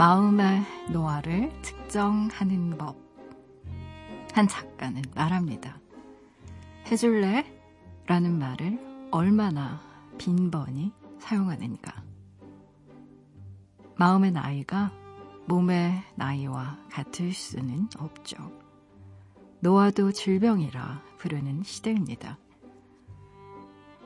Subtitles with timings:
[0.00, 0.62] 마음의
[0.92, 2.96] 노화를 측정하는 법.
[4.32, 5.78] 한 작가는 말합니다.
[6.86, 7.44] 해줄래?
[8.06, 9.82] 라는 말을 얼마나
[10.16, 12.02] 빈번히 사용하는가.
[13.96, 14.90] 마음의 나이가
[15.44, 18.38] 몸의 나이와 같을 수는 없죠.
[19.58, 22.38] 노화도 질병이라 부르는 시대입니다.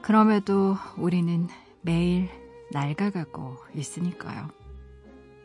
[0.02, 1.46] 그럼에도 우리는
[1.82, 2.30] 매일
[2.72, 4.63] 낡아가고 있으니까요.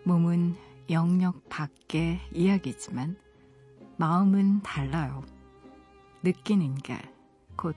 [0.09, 0.55] 몸은
[0.89, 3.15] 영역 밖의 이야기지만
[3.97, 5.23] 마음은 달라요.
[6.23, 6.97] 느끼는 게
[7.55, 7.75] 곧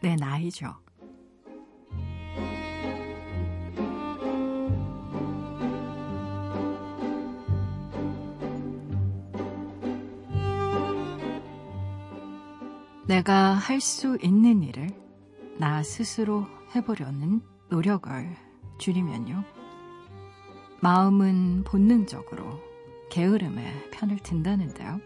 [0.00, 0.74] 내 나이죠.
[13.06, 14.88] 내가 할 수 있는 일을
[15.58, 18.34] 나 스스로 해보려는 노력을
[18.78, 19.55] 줄이면요.
[20.80, 22.60] 마음은 본능적으로
[23.10, 25.00] 게으름의 편을 든다는데요.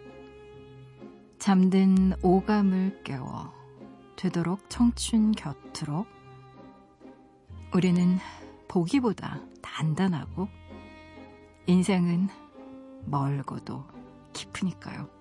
[1.39, 3.53] 잠든 오감을 깨워
[4.17, 6.07] 되도록 청춘 곁으로
[7.75, 8.19] 우리는
[8.69, 10.49] 보기보다 단단하고
[11.67, 12.29] 인생은
[13.07, 13.85] 멀고도
[14.33, 15.20] 깊으니까요.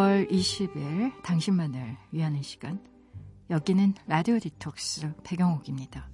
[0.00, 2.80] 5월 20일 당신만을 위하는 시간.
[3.50, 6.08] 여기는 라디오 디톡스 배경옥입니다.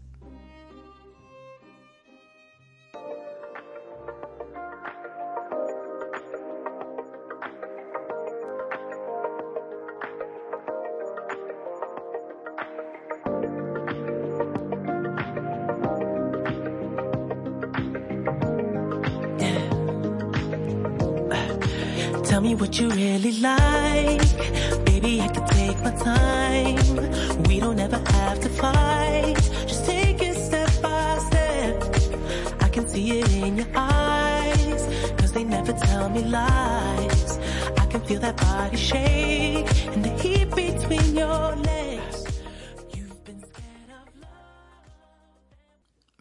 [22.24, 23.75] Tell me what you really like.
[25.86, 27.44] My time.
[27.44, 29.36] We don't ever have to fight.
[29.70, 31.78] Just take it step by step.
[32.60, 34.82] I can see it in your eyes.
[35.16, 37.38] Cause they never tell me lies.
[37.78, 42.24] I can feel that body shake and the heat between your legs.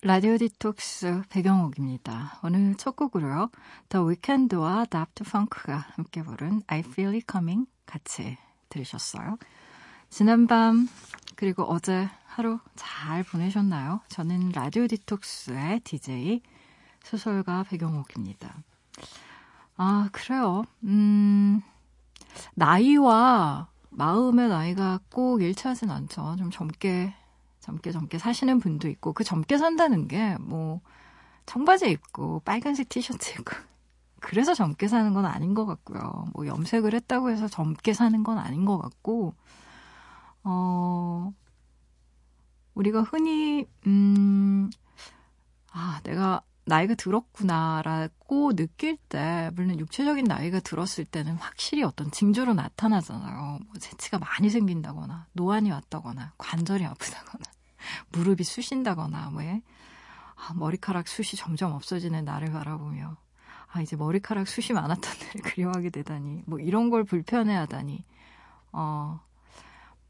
[0.04, 2.40] 라디오 디톡스 배경옥입니다.
[2.44, 3.50] 오늘 첫 곡으로요.
[3.90, 8.38] The Weeknd와 Daft Punk가 함께 부른 I Feel It Coming 같이
[8.70, 9.38] 들으셨어요.
[10.10, 10.88] 지난밤
[11.36, 14.02] 그리고 어제 하루 잘 보내셨나요?
[14.10, 16.42] 저는 라디오 디톡스의 DJ
[17.04, 18.56] 소설가 배경옥입니다.
[19.78, 20.64] 아, 그래요.
[20.84, 21.62] 음,
[22.54, 26.36] 나이와 마음의 나이가 꼭 일치하진 않죠.
[26.38, 27.14] 좀 젊게
[27.60, 30.82] 젊게 젊게 사시는 분도 있고 그 젊게 산다는 게 뭐
[31.46, 33.56] 청바지 입고 빨간색 티셔츠 입고
[34.20, 36.28] 그래서 젊게 사는 건 아닌 것 같고요.
[36.34, 39.34] 뭐 염색을 했다고 해서 젊게 사는 건 아닌 것 같고
[40.46, 41.34] 어
[42.76, 44.70] 우리가 흔히 음
[45.78, 53.60] 아, 내가 나이가 들었구나라고 느낄 때, 물론 육체적인 나이가 들었을 때는 확실히 어떤 징조로 나타나잖아요.
[53.66, 57.44] 뭐 재치가 많이 생긴다거나, 노안이 왔다거나, 관절이 아프다거나,
[58.14, 63.18] 무릎이 쑤신다거나, 뭐, 아, 머리카락 숱이 점점 없어지는 나를 바라보며,
[63.72, 68.04] 아, 이제 머리카락 숱이 많았던 날을 그리워하게 되다니, 뭐 이런 걸 불편해하다니,
[68.72, 69.20] 어,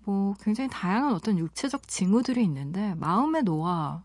[0.06, 4.04] 뭐 굉장히 다양한 어떤 육체적 징후들이 있는데, 마음의 노화는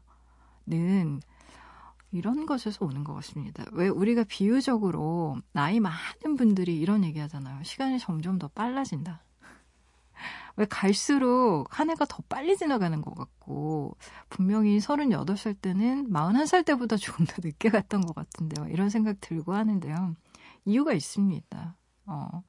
[2.12, 3.64] 이런 것에서 오는 것 같습니다.
[3.72, 7.62] 왜 우리가 비유적으로 나이 많은 분들이 이런 얘기 하잖아요.
[7.62, 9.22] 시간이 점점 더 빨라진다.
[10.56, 13.96] 왜 갈수록 한 해가 더 빨리 지나가는 것 같고,
[14.28, 18.68] 분명히 38살 때는 41살 때보다 조금 더 늦게 갔던 것 같은데요.
[18.68, 20.16] 이런 생각 들고 하는데요.
[20.64, 21.76] 이유가 있습니다.
[22.06, 22.42] 어,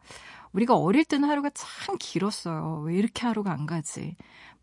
[0.53, 2.81] 우리가 어릴 때는 하루가 참 길었어요.
[2.85, 4.15] 왜 이렇게 하루가 안 가지?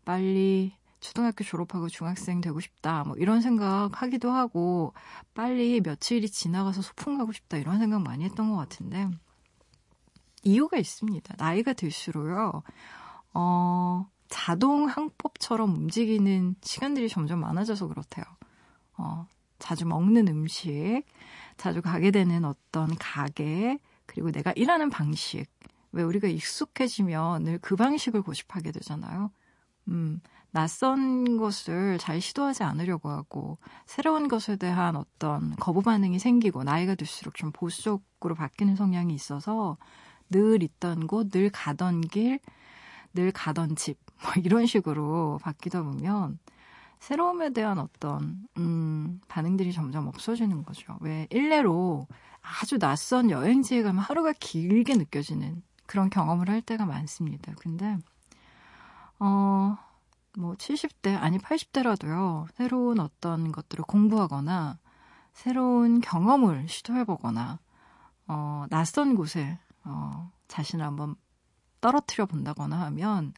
[0.05, 3.03] 빨리 초등학교 졸업하고 중학생 되고 싶다.
[3.05, 4.93] 뭐 이런 생각 하기도 하고
[5.33, 7.57] 빨리 며칠이 지나가서 소풍 가고 싶다.
[7.57, 9.09] 이런 생각 많이 했던 것 같은데
[10.43, 11.35] 이유가 있습니다.
[11.37, 12.63] 나이가 들수록요.
[13.33, 18.25] 어, 자동 항법처럼 움직이는 시간들이 점점 많아져서 그렇대요.
[18.97, 19.25] 어,
[19.57, 21.03] 자주 먹는 음식,
[21.57, 25.47] 자주 가게 되는 어떤 가게, 그리고 내가 일하는 방식.
[25.91, 29.31] 왜 우리가 익숙해지면 늘 그 방식을 고집하게 되잖아요.
[29.89, 30.21] 음,
[30.51, 37.35] 낯선 것을 잘 시도하지 않으려고 하고 새로운 것에 대한 어떤 거부 반응이 생기고 나이가 들수록
[37.35, 39.77] 좀 보수적으로 바뀌는 성향이 있어서
[40.29, 42.39] 늘 있던 곳, 늘 가던 길,
[43.13, 46.39] 늘 가던 집, 뭐 이런 식으로 바뀌다 보면
[46.99, 50.97] 새로움에 대한 어떤 음, 반응들이 점점 없어지는 거죠.
[51.01, 52.07] 왜 일례로
[52.41, 57.51] 아주 낯선 여행지에 가면 하루가 길게 느껴지는 그런 경험을 할 때가 많습니다.
[57.59, 57.97] 근데
[59.17, 59.75] 어,
[60.37, 64.77] 뭐 70대, 아니 80대라도요, 새로운 어떤 것들을 공부하거나,
[65.33, 67.59] 새로운 경험을 시도해보거나,
[68.27, 71.15] 어, 낯선 곳에, 어, 자신을 한번
[71.81, 73.33] 떨어뜨려 본다거나 하면,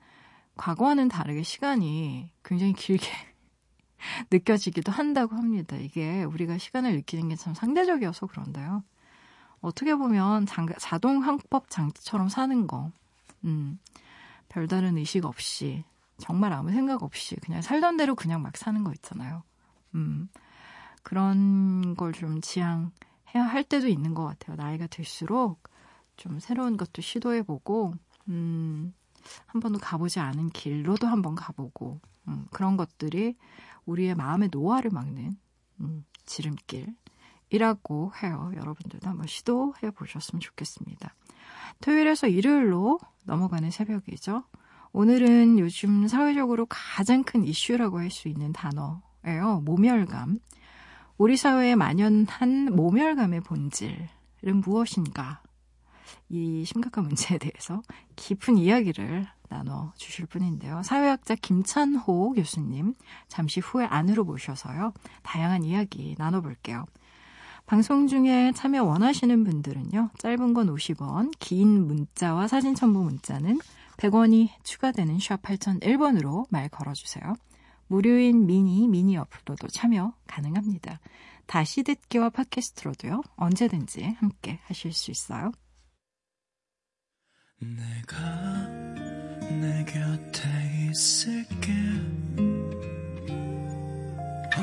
[0.57, 3.09] 과거와는 다르게 시간이 굉장히 길게
[4.30, 5.77] 느껴지기도 한다고 합니다.
[5.77, 8.83] 이게 우리가 시간을 느끼는 게 참 상대적이어서 그런데요.
[9.62, 12.92] 어떻게 보면 장, 자동 항법 장치처럼 사는 거,
[13.46, 13.80] 음,
[14.50, 15.84] 별다른 의식 없이,
[16.18, 19.44] 정말 아무 생각 없이 그냥 살던 대로 그냥 막 사는 거 있잖아요.
[19.96, 20.30] 음,
[21.04, 24.56] 그런 걸 좀 지향해야 할 때도 있는 것 같아요.
[24.56, 25.62] 나이가 들수록
[26.18, 27.94] 좀 새로운 것도 시도해보고,
[28.30, 28.94] 음,
[29.48, 33.36] 한 번도 가보지 않은 길로도 한 번 가보고, 음, 그런 것들이
[33.86, 35.38] 우리의 마음의 노화를 막는,
[35.81, 36.96] 음, 지름길
[37.51, 38.51] 이라고 해요.
[38.56, 41.13] 여러분들도 한번 시도해 보셨으면 좋겠습니다.
[41.81, 44.44] 토요일에서 일요일로 넘어가는 새벽이죠.
[44.94, 49.62] 오늘은 요즘 사회적으로 가장 큰 이슈라고 할 수 있는 단어예요.
[49.63, 50.39] 모멸감.
[51.18, 54.07] 우리 사회에 만연한 모멸감의 본질은
[54.63, 55.42] 무엇인가?
[56.30, 57.81] 이 심각한 문제에 대해서
[58.15, 60.81] 깊은 이야기를 나눠 주실 분인데요.
[60.83, 62.94] 사회학자 김찬호 교수님
[63.27, 64.94] 잠시 후에 안으로 모셔서요.
[65.24, 66.86] 다양한 이야기 나눠 볼게요.
[67.72, 70.10] 방송 중에 참여 원하시는 분들은요.
[70.18, 73.60] 짧은 건 50원, 긴 문자와 사진 첨부 문자는
[73.96, 77.34] 100원이 추가되는 샵 8001번으로 말 걸어주세요.
[77.88, 81.00] 무료인 미니, 미니 어플로도 참여 가능합니다.
[81.46, 83.22] 다시 듣기와 팟캐스트로도요.
[83.38, 85.54] 언제든지 함께 하실 수 있어요.
[87.62, 88.68] 내가
[89.48, 91.72] 내 곁에 있을게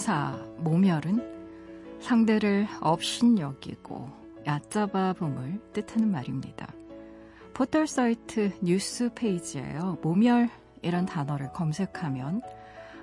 [0.00, 4.08] 명사, 모멸은 상대를 업신여기고
[4.46, 6.68] 얕잡아 봄을 뜻하는 말입니다.
[7.52, 9.98] 포털 사이트 뉴스 페이지에요.
[10.00, 12.40] 모멸이란 단어를 검색하면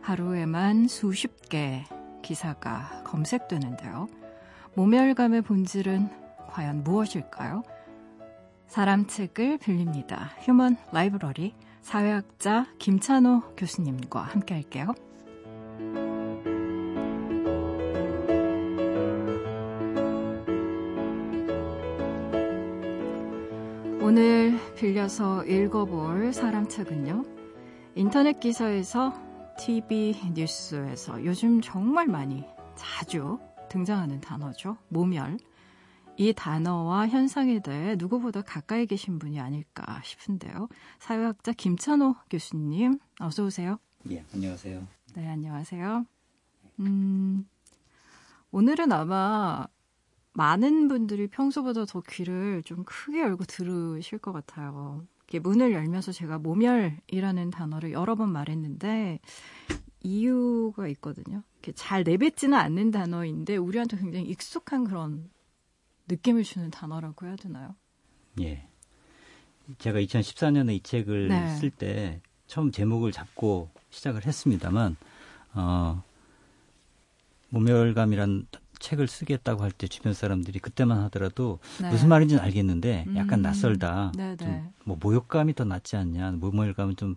[0.01, 1.83] 하루에만 수십 개
[2.23, 4.07] 기사가 검색되는데요.
[4.73, 6.09] 모멸감의 본질은
[6.50, 7.61] 과연 무엇일까요?
[8.65, 10.31] 사람 책을 빌립니다.
[10.39, 11.53] human library
[11.83, 14.95] 사회학자 김찬호 교수님과 함께 할게요.
[24.88, 27.25] 빌려서 읽어볼 사람 책은요.
[27.96, 29.13] 인터넷 기사에서
[29.60, 34.77] TV 뉴스에서 요즘 정말 많이 자주 등장하는 단어죠.
[34.88, 35.39] 모멸.
[36.15, 40.70] 이 단어와 현상에 대해 누구보다 가까이 계신 분이 아닐까 싶은데요.
[41.00, 43.79] 사회학자 김찬호 교수님, 어서 오세요.
[44.10, 44.88] 예, 안녕하세요.
[45.15, 46.06] 네, 안녕하세요.
[46.79, 47.46] 음,
[48.51, 49.67] 오늘은 아마
[50.38, 55.03] 많은 분들이 평소보다 더 귀를 좀 크게 열고 들으실 것 같아요.
[55.41, 59.20] 문을 열면서 제가 모멸이라는 단어를 여러 번 말했는데
[60.03, 61.41] 이유가 있거든요.
[61.74, 65.27] 잘 내뱉지는 않는 단어인데 우리한테 굉장히 익숙한 그런
[66.08, 67.75] 느낌을 주는 단어라고 해야 되나요?
[68.39, 68.67] 예.
[69.79, 71.56] 제가 2014년에 이 책을 네.
[71.56, 74.98] 쓸때 처음 제목을 잡고 시작을 했습니다만
[75.56, 76.03] 어
[77.50, 78.48] 모멸감이란
[78.79, 81.89] 책을 쓰겠다고 할 때 주변 사람들이 그때만 하더라도 네.
[81.89, 83.41] 무슨 말인지는 알겠는데 약간 음.
[83.43, 84.12] 낯설다.
[84.15, 84.63] 네, 네.
[84.84, 86.31] 좀뭐 모욕감이 더 낫지 않냐.
[86.31, 87.15] 모멸감은 좀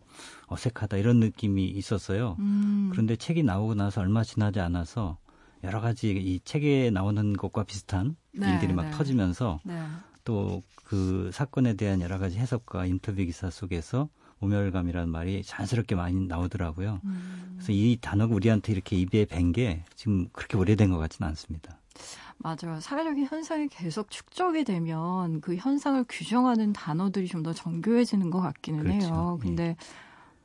[0.49, 2.37] 어색하다 이런 느낌이 있었어요.
[2.39, 2.89] 음.
[2.93, 5.19] 그런데 책이 나오고 나서 얼마 지나지 않아서
[5.65, 8.91] 여러 가지 이 책에 나오는 것과 비슷한 네, 일들이 막 네.
[8.91, 9.79] 터지면서 네.
[10.25, 14.09] 또그 사건에 대한 여러 가지 해석과 인터뷰 기사 속에서
[14.41, 17.01] 모멸감이라는 말이 자연스럽게 많이 나오더라고요.
[17.05, 17.53] 음.
[17.57, 21.77] 그래서 이 단어가 우리한테 이렇게 입에 밴 게 지금 그렇게 오래된 것 같지는 않습니다.
[22.39, 22.81] 맞아요.
[22.81, 29.07] 사회적인 현상이 계속 축적이 되면 그 현상을 규정하는 단어들이 좀 더 정교해지는 것 같기는 그렇죠.
[29.07, 29.39] 해요.
[29.43, 29.77] 근데 예.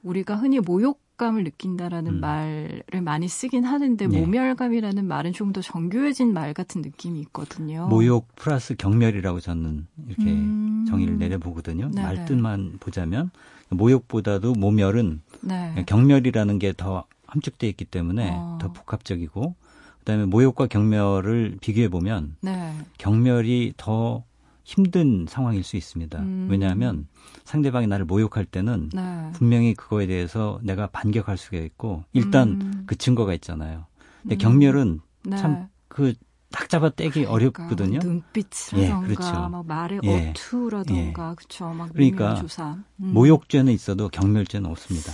[0.03, 2.19] 우리가 흔히 모욕 모욕감을 느낀다라는 음.
[2.19, 4.19] 말을 많이 쓰긴 하는데 네.
[4.19, 7.88] 모멸감이라는 말은 좀더 정교해진 말 같은 느낌이 있거든요.
[7.88, 10.86] 모욕 플러스 경멸이라고 저는 이렇게 음.
[10.88, 11.89] 정의를 내려보거든요.
[11.89, 12.01] 네네.
[12.01, 13.31] 말뜻만 보자면
[13.69, 15.84] 모욕보다도 모멸은 네.
[15.88, 18.57] 경멸이라는 게 더 함축돼 있기 때문에 어.
[18.62, 19.55] 더 복합적이고
[20.00, 22.74] 그다음에 모욕과 경멸을 비교해 보면 네.
[22.98, 24.24] 경멸이 더
[24.65, 26.19] 힘든 상황일 수 있습니다.
[26.19, 26.48] 음.
[26.50, 27.07] 왜냐하면
[27.43, 29.31] 상대방이 나를 모욕할 때는 네.
[29.34, 32.84] 분명히 그거에 대해서 내가 반격할 수가 있고 일단 음.
[32.88, 33.86] 그 증거가 있잖아요.
[34.24, 34.38] 근데 음.
[34.39, 35.38] 경멸은 네.
[35.38, 36.15] 참그
[36.51, 38.00] 딱 잡아 떼기 그러니까, 어렵거든요.
[38.00, 39.50] 눈빛이라던가 예, 그렇죠.
[39.50, 41.36] 막 말의 예, 어투라던가 예.
[41.36, 41.69] 그렇죠.
[41.69, 42.84] 막 그러니까 음.
[43.13, 45.12] 모욕죄는 있어도 경멸죄는 없습니다.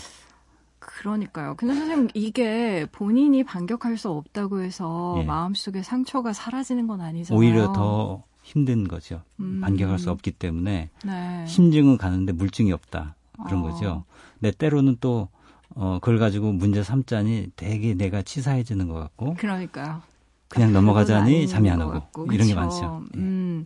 [0.80, 1.56] 그러니까요.
[1.58, 5.24] 근데 선생님 이게 본인이 반격할 수 없다고 해서 예.
[5.24, 7.38] 마음속에 상처가 사라지는 건 아니잖아요.
[7.38, 9.22] 오히려 더 힘든 거죠.
[9.40, 9.62] 음.
[9.62, 11.46] 반격할 수 없기 때문에 네.
[11.48, 13.72] 심증은 가는데 물증이 없다 그런 어.
[13.72, 14.04] 거죠.
[14.40, 15.30] 근데 때로는 또
[15.76, 19.36] 어, 그걸 가지고 문제 삼자니 되게 내가 치사해지는 것 같고.
[19.36, 20.02] 그러니까요.
[20.50, 22.26] 그냥 넘어가자니 잠이 안 오고 같고.
[22.26, 22.48] 이런 그쵸.
[22.48, 23.04] 게 많죠.
[23.16, 23.20] 예.
[23.20, 23.66] 음.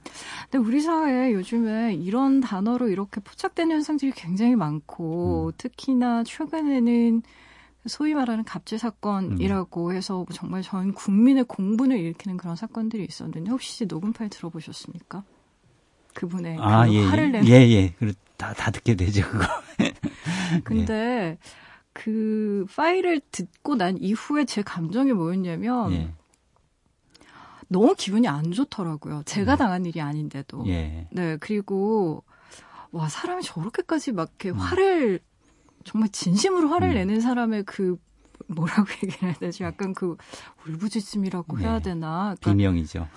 [0.51, 5.51] 근데 우리 사회에 요즘에 이런 단어로 이렇게 포착되는 현상들이 굉장히 많고 음.
[5.57, 7.23] 특히나 최근에는
[7.87, 9.95] 소위 말하는 갑질 사건이라고 음.
[9.95, 15.23] 해서 정말 전 국민의 공분을 일으키는 그런 사건들이 있었는데 혹시 녹음 파일 들어보셨습니까?
[16.13, 17.93] 그분의 아, 그 예, 화를 내는 예, 예.
[18.37, 19.45] 다, 다 듣게 되죠, 그거.
[20.63, 21.37] 근데 예.
[21.93, 26.13] 그 파일을 듣고 난 이후에 제 감정이 뭐였냐면 예.
[27.67, 29.23] 너무 기분이 안 좋더라고요.
[29.25, 29.57] 제가 음.
[29.57, 30.65] 당한 일이 아닌데도.
[30.67, 31.07] 예.
[31.11, 32.23] 네, 그리고
[32.91, 34.57] 와 사람이 저렇게까지 막 이렇게 음.
[34.57, 35.19] 화를
[35.85, 36.93] 정말 진심으로 화를 음.
[36.95, 37.97] 내는 사람의 그
[38.47, 39.63] 뭐라고 얘기해야 되지?
[39.63, 40.17] 약간 그
[40.67, 41.63] 울부짖음이라고 네.
[41.63, 42.35] 해야 되나?
[42.41, 43.07] 그러니까, 비명이죠.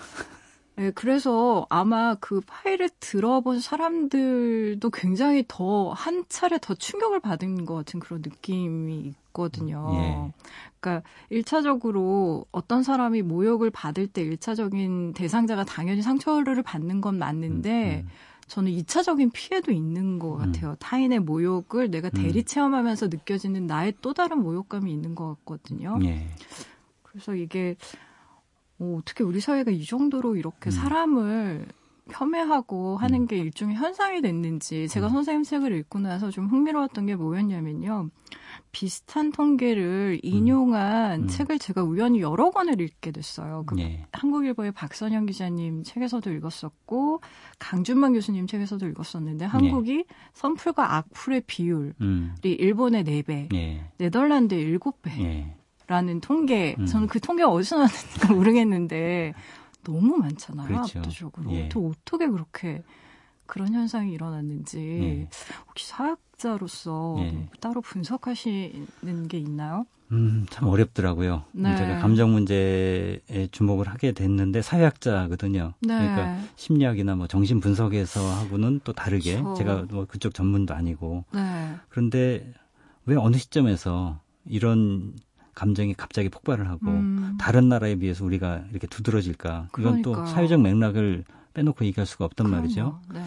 [0.77, 7.75] 네, 그래서 아마 그 파일을 들어본 사람들도 굉장히 더 한 차례 더 충격을 받은 것
[7.75, 9.91] 같은 그런 느낌이 있거든요.
[9.95, 10.33] 예.
[10.79, 18.07] 그러니까 1차적으로 어떤 사람이 모욕을 받을 때 1차적인 대상자가 당연히 상처를 받는 건 맞는데 음,
[18.07, 18.11] 음.
[18.49, 20.39] 저는 2차적인 피해도 있는 것 음.
[20.39, 20.71] 같아요.
[20.71, 20.77] 음.
[20.79, 25.99] 타인의 모욕을 내가 대리 체험하면서 느껴지는 나의 또 다른 모욕감이 있는 것 같거든요.
[26.03, 26.27] 예.
[27.03, 27.77] 그래서 이게
[28.79, 30.71] 어, 어떻게 우리 사회가 이 정도로 이렇게 음.
[30.71, 31.67] 사람을
[32.11, 33.27] 폄훼하고 하는 음.
[33.27, 35.13] 게 일종의 현상이 됐는지 제가 음.
[35.13, 38.09] 선생님 책을 읽고 나서 좀 흥미로웠던 게 뭐였냐면요.
[38.73, 41.27] 비슷한 통계를 인용한 음.
[41.29, 43.65] 책을 제가 우연히 여러 권을 읽게 됐어요.
[43.67, 44.07] 그 네.
[44.13, 47.21] 한국일보의 박선영 기자님 책에서도 읽었었고
[47.59, 50.05] 강준만 교수님 책에서도 읽었었는데 한국이 네.
[50.35, 52.35] 선풀과 악플의 비율이 음.
[52.43, 53.91] 일본의 4배, 네.
[53.99, 55.59] 네덜란드의 7배.
[55.87, 56.85] 라는 통계, 음.
[56.85, 59.33] 저는 그 통계가 어디서 나왔는지 모르겠는데
[59.83, 60.69] 너무 많잖아요.
[60.69, 60.99] 그렇죠.
[60.99, 61.51] 압도적으로.
[61.53, 61.69] 예.
[61.71, 62.83] 또 어떻게 그렇게
[63.47, 65.29] 그런 현상이 일어났는지 예.
[65.67, 67.49] 혹시 사학 자로서 예.
[67.61, 69.87] 따로 분석하시는 게 있나요?
[70.11, 71.45] 음, 참 어렵더라고요.
[71.53, 71.77] 네.
[71.77, 75.75] 제가 감정 문제에 주목을 하게 됐는데 사회학자거든요.
[75.81, 75.89] 네.
[75.99, 79.55] 그러니까 심리학이나 뭐 정신 분석에서 하고는 또 다르게 그렇죠.
[79.55, 81.75] 제가 뭐 그쪽 전문도 아니고 네.
[81.91, 82.55] 그런데
[83.05, 85.13] 왜 어느 시점에서 이런
[85.55, 87.37] 감정이 갑자기 폭발을 하고 음.
[87.39, 89.69] 다른 나라에 비해서 우리가 이렇게 두드러질까?
[89.79, 90.15] 이건 그러니까요.
[90.15, 92.63] 또 사회적 맥락을 빼놓고 얘기할 수가 없단 그럼요.
[92.63, 93.01] 말이죠.
[93.13, 93.23] 네.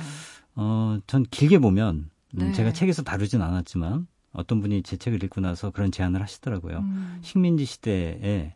[0.55, 2.51] 어, 전 길게 보면 음, 네.
[2.53, 6.79] 제가 책에서 다루진 않았지만 어떤 분이 제 책을 읽고 나서 그런 제안을 하시더라고요.
[6.79, 7.19] 음.
[7.21, 8.55] 식민지 시대에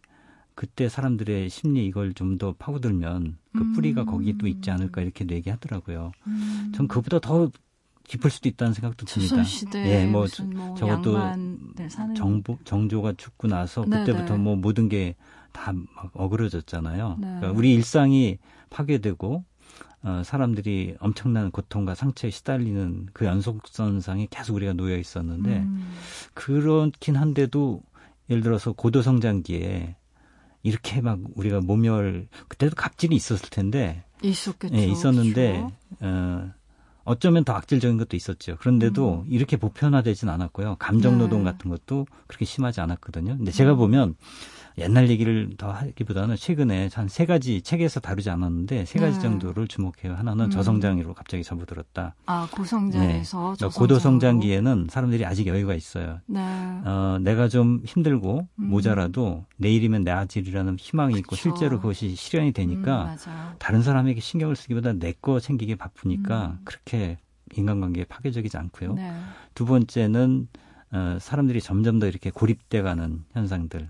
[0.56, 4.06] 그때 사람들의 심리 이걸 좀 더 파고들면 그 뿌리가 음.
[4.06, 6.12] 거기 또 있지 않을까 이렇게 얘기하더라고요.
[6.28, 6.72] 음.
[6.76, 7.50] 전 그보다 더
[8.08, 9.36] 깊을 수도 있다는 생각도 듭니다.
[9.80, 11.18] 예, 뭐, 뭐 저것도
[12.16, 14.38] 정보, 정조가 죽고 나서 그때부터 네네.
[14.38, 15.16] 뭐 모든 게
[15.56, 17.18] 다 막 어그러졌잖아요.
[17.20, 17.28] 네.
[17.28, 18.38] 그러니까 우리 일상이
[18.70, 19.46] 파괴되고
[20.06, 25.94] 어, 사람들이 엄청난 고통과 상처에 시달리는 그 연속선상에 계속 우리가 놓여 있었는데 음.
[26.36, 27.82] 그렇긴 한데도
[28.30, 29.96] 예를 들어서 고도 성장기에
[30.62, 34.76] 이렇게 막 우리가 모멸 그때도 갑질이 있었을 텐데 있었겠죠.
[34.76, 35.74] 예, 있었는데 그렇죠.
[36.02, 36.52] 어
[37.04, 38.58] 어쩌면 더 악질적인 것도 있었죠.
[38.58, 39.32] 그런데도 음.
[39.32, 40.78] 이렇게 보편화되진 않았고요.
[40.78, 41.52] 감정 노동 네.
[41.52, 43.38] 같은 것도 그렇게 심하지 않았거든요.
[43.38, 43.78] 근데 제가 음.
[43.78, 44.16] 보면
[44.78, 49.22] 옛날 얘기를 더 하기보다는 최근에 한 세 가지 책에서 다루지 않았는데 세 가지 네.
[49.22, 50.16] 정도를 주목해요.
[50.16, 50.50] 하나는 음.
[50.50, 52.16] 저성장으로 갑자기 접어들었다.
[52.26, 53.68] 아 고성장에서 네.
[53.68, 56.20] 고도성장기에는 사람들이 아직 여유가 있어요.
[56.26, 56.40] 네.
[56.42, 58.68] 어, 내가 좀 힘들고 음.
[58.70, 61.20] 모자라도 내일이면 내 아질이라는 희망이 그쵸.
[61.20, 66.66] 있고 실제로 그것이 실현이 되니까 음, 다른 사람에게 신경을 쓰기보다 내 거 챙기기 바쁘니까 음.
[66.66, 67.18] 그렇게
[67.56, 68.94] 인간관계에 파괴적이지 않고요.
[68.96, 69.14] 네.
[69.54, 70.48] 두 번째는
[70.92, 73.90] 어, 사람들이 점점 더 이렇게 고립돼가는 현상들.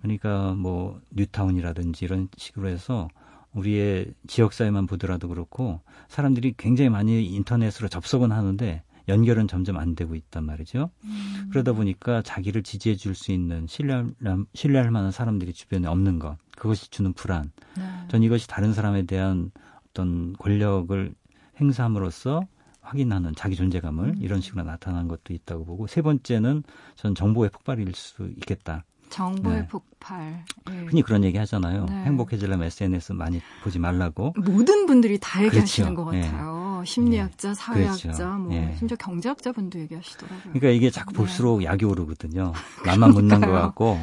[0.00, 3.08] 그러니까 뭐 뉴타운이라든지 이런 식으로 해서
[3.52, 10.44] 우리의 지역사회만 보더라도 그렇고 사람들이 굉장히 많이 인터넷으로 접속은 하는데 연결은 점점 안 되고 있단
[10.44, 10.90] 말이죠.
[11.04, 11.48] 음.
[11.50, 14.14] 그러다 보니까 자기를 지지해 줄 수 있는 신뢰할,
[14.52, 16.36] 신뢰할 만한 사람들이 주변에 없는 것.
[16.56, 17.50] 그것이 주는 불안.
[17.76, 17.82] 네.
[18.08, 19.50] 전 이것이 다른 사람에 대한
[19.88, 21.14] 어떤 권력을
[21.58, 22.42] 행사함으로써
[22.82, 24.14] 확인하는 자기 존재감을 음.
[24.20, 26.62] 이런 식으로 나타난 것도 있다고 보고 세 번째는
[26.94, 28.84] 전 정보의 폭발일 수 있겠다.
[29.08, 29.66] 정보의 네.
[29.68, 30.44] 폭발.
[30.70, 30.76] 예.
[30.86, 31.86] 흔히 그런 얘기 하잖아요.
[31.86, 32.04] 네.
[32.04, 34.34] 행복해지려면 SNS 많이 보지 말라고.
[34.36, 36.10] 모든 분들이 다 얘기하시는 그렇죠.
[36.10, 36.22] 것 예.
[36.22, 36.80] 같아요.
[36.82, 36.86] 예.
[36.86, 38.28] 심리학자, 사회학자, 그렇죠.
[38.38, 38.74] 뭐 예.
[38.78, 40.40] 심지어 경제학자 분도 얘기하시더라고요.
[40.42, 41.16] 그러니까 이게 자꾸 네.
[41.18, 42.52] 볼수록 약이 오르거든요.
[42.86, 43.98] 나만 못난 것 같고.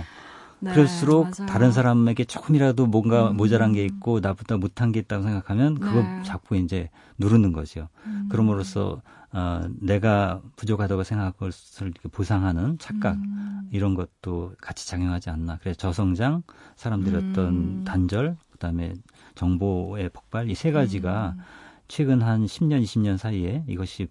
[0.60, 1.48] 네, 그럴수록 맞아요.
[1.48, 3.38] 다른 사람에게 조금이라도 뭔가 음.
[3.38, 6.24] 모자란 게 있고 나보다 못한 게 있다고 생각하면 그거 네.
[6.24, 7.90] 자꾸 이제 누르는 거죠.
[8.06, 8.28] 음.
[8.32, 9.02] 그럼으로써
[9.36, 13.68] 어, 내가 부족하다고 생각할 것을 보상하는 착각 음.
[13.72, 15.58] 이런 것도 같이 작용하지 않나.
[15.60, 16.44] 그래서 저성장,
[16.78, 17.30] 사람들의 음.
[17.32, 18.94] 어떤 단절, 그다음에
[19.36, 21.44] 정보의 폭발 이 세 가지가 음.
[21.90, 24.08] 최근 한 10년, 20년 사이에 이것이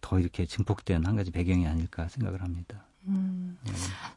[0.00, 2.84] 더 이렇게 증폭된 한 가지 배경이 아닐까 생각을 합니다.
[3.08, 3.58] 음.
[3.64, 3.72] 네.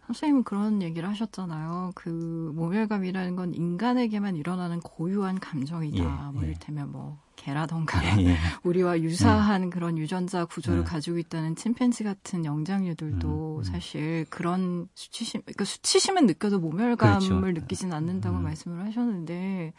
[0.08, 1.92] 선생님은 그런 얘기를 하셨잖아요.
[1.96, 5.98] 그 모멸감이라는 건 인간에게만 일어나는 고유한 감정이다.
[5.98, 6.48] 예, 뭐 예.
[6.48, 8.38] 이를테면 뭐 개라던가 예, 예.
[8.64, 9.70] 우리와 유사한 예.
[9.70, 10.84] 그런 유전자 구조를 예.
[10.84, 13.64] 가지고 있다는 침팬지 같은 영장류들도 음, 음.
[13.64, 17.62] 사실 그런 수치심, 그러니까 수치심은 느껴도 모멸감을 그렇죠.
[17.62, 18.44] 느끼진 않는다고 음.
[18.44, 19.74] 말씀을 하셨는데,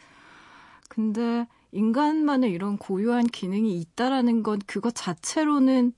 [0.89, 5.93] 근데 인간만의 이런 고유한 기능이 있다라는 건 그것 자체로는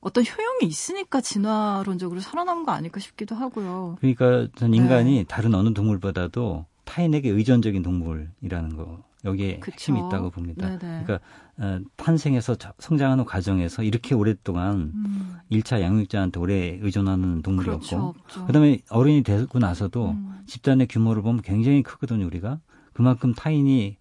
[0.00, 3.96] 어떤 효용이 있으니까 진화론적으로 살아남은 거 아닐까 싶기도 하고요.
[4.00, 5.24] 그러니까 전 인간이 네.
[5.24, 9.72] 다른 어느 동물보다도 타인에게 의존적인 동물이라는 거 여기에 그쵸.
[9.72, 10.66] 핵심이 있다고 봅니다.
[10.66, 11.04] 네네.
[11.04, 11.20] 그러니까
[11.58, 15.36] 어, 탄생해서 성장하는 과정에서 이렇게 오랫동안 음.
[15.50, 20.40] 1차 양육자한테 오래 의존하는 동물이었고 그렇죠, 그다음에 어른이 되고 나서도 음.
[20.46, 22.60] 집단의 규모를 보면 굉장히 크거든요, 우리가.
[22.92, 23.98] 그만큼 타인이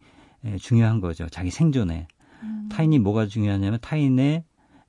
[0.59, 1.27] 중요한 거죠.
[1.29, 2.07] 자기 생존에.
[2.43, 2.69] 음.
[2.71, 4.43] 타인이 뭐가 중요하냐면 타인의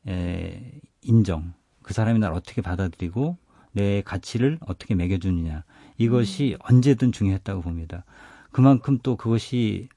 [0.09, 3.37] 에, 인정, 그 사람이 날 어떻게 받아들이고
[3.73, 5.65] 내 가치를 어떻게 매겨주느냐
[5.99, 6.77] 이것이 음.
[6.77, 8.05] 언제든 중요했다고 봅니다.
[8.51, 9.89] 그만큼 또 그것이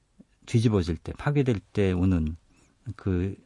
[0.46, 2.36] 뒤집어질 때 파괴될 때 오는
[2.96, 3.36] 그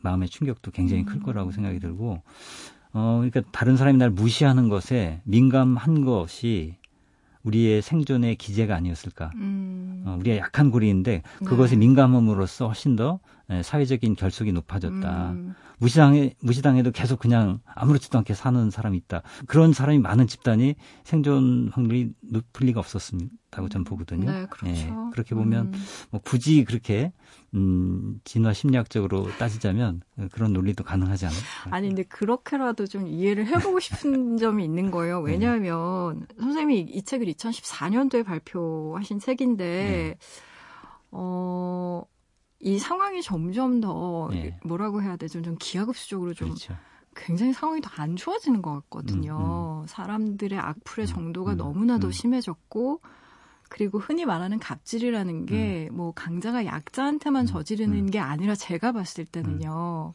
[0.00, 1.22] 마음의 충격도 굉장히 클 음.
[1.22, 2.22] 거라고 생각이 들고
[2.92, 6.76] 어 그러니까 다른 사람이 날 무시하는 것에 민감한 것이
[7.42, 9.32] 우리의 생존의 기제가 아니었을까.
[9.36, 10.04] 음.
[10.06, 11.80] 어, 우리가 약한 고리인데 그것에 네.
[11.80, 13.18] 민감함으로써 훨씬 더
[13.62, 15.30] 사회적인 결속이 높아졌다.
[15.32, 15.54] 음.
[15.82, 19.22] 무시당해 무시당해도 계속 그냥 아무렇지도 않게 사는 사람이 있다.
[19.48, 24.30] 그런 사람이 많은 집단이 생존 확률이 높을 리가 없었다고 저는 보거든요.
[24.30, 24.76] 네, 그렇죠.
[24.76, 25.84] 예, 그렇게 보면 음.
[26.10, 27.12] 뭐 굳이 그렇게
[27.54, 31.42] 음, 진화 심리학적으로 따지자면 그런 논리도 가능하지 않을까.
[31.70, 35.20] 아니 근데 그렇게라도 좀 이해를 해보고 싶은 점이 있는 거예요.
[35.22, 35.32] 네.
[35.32, 36.26] 왜냐하면 네.
[36.38, 40.16] 선생님이 이 책을 2014년도에 발표하신 책인데 네.
[41.10, 42.04] 어.
[42.62, 44.58] 이 상황이 점점 더 네.
[44.64, 45.42] 뭐라고 해야 되죠?
[45.42, 46.76] 좀 기하급수적으로 좀 그렇죠.
[47.14, 49.36] 굉장히 상황이 더 안 좋아지는 것 같거든요.
[49.36, 49.86] 음, 음.
[49.86, 52.12] 사람들의 악플의 음, 정도가 음, 너무나도 음.
[52.12, 53.00] 심해졌고
[53.68, 55.96] 그리고 흔히 말하는 갑질이라는 게뭐 음.
[55.96, 60.14] 뭐 강자가 약자한테만 저지르는 게 아니라 제가 봤을 때는요.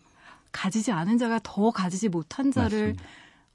[0.52, 3.04] 가지지 않은 자가 더 가지지 못한 자를 맞습니다.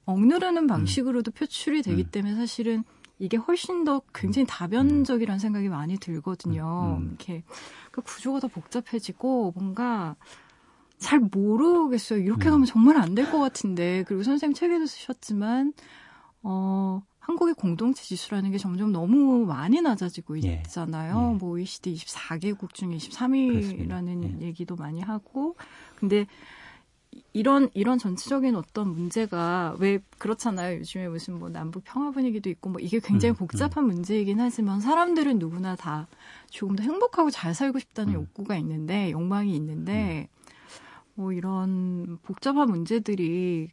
[0.05, 2.83] 억누르는 방식으로도 표출이 되기 때문에 사실은
[3.23, 6.99] 이게 훨씬 더 굉장히 다변적이라는 생각이 많이 들거든요.
[7.07, 7.43] 이렇게
[7.91, 10.17] 그 구조가 더 복잡해지고 뭔가
[10.97, 12.19] 잘 모르겠어요.
[12.19, 14.03] 이렇게 가면 정말 안 될 것 같은데.
[14.07, 15.73] 그리고 선생님 책에도 쓰셨지만,
[16.41, 20.61] 어, 한국의 공동체 지수라는 게 점점 너무 많이 낮아지고 예.
[20.65, 21.29] 있잖아요.
[21.29, 21.33] 예.
[21.33, 21.37] 예.
[21.37, 24.45] 뭐 OECD 24개국 중에 23위라는 예.
[24.47, 25.55] 얘기도 많이 하고.
[25.95, 26.27] 근데
[27.33, 30.79] 이런 이런 전체적인 어떤 문제가 왜 그렇잖아요.
[30.79, 33.87] 요즘에 무슨 뭐 남북 평화 분위기도 있고 뭐 이게 굉장히 음, 복잡한 음.
[33.87, 36.07] 문제이긴 하지만 사람들은 누구나 다
[36.51, 38.21] 조금 더 행복하고 잘 살고 싶다는 음.
[38.21, 40.43] 욕구가 있는데 욕망이 있는데 음.
[41.15, 43.71] 뭐 이런 복잡한 문제들이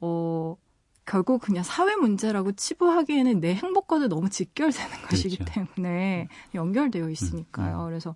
[0.00, 0.56] 어
[1.04, 5.08] 결국 그냥 사회 문제라고 치부하기에는 내 행복과도 너무 직결되는 그렇죠.
[5.08, 7.76] 것이기 때문에 연결되어 있으니까요.
[7.76, 7.84] 음, 음.
[7.86, 8.14] 그래서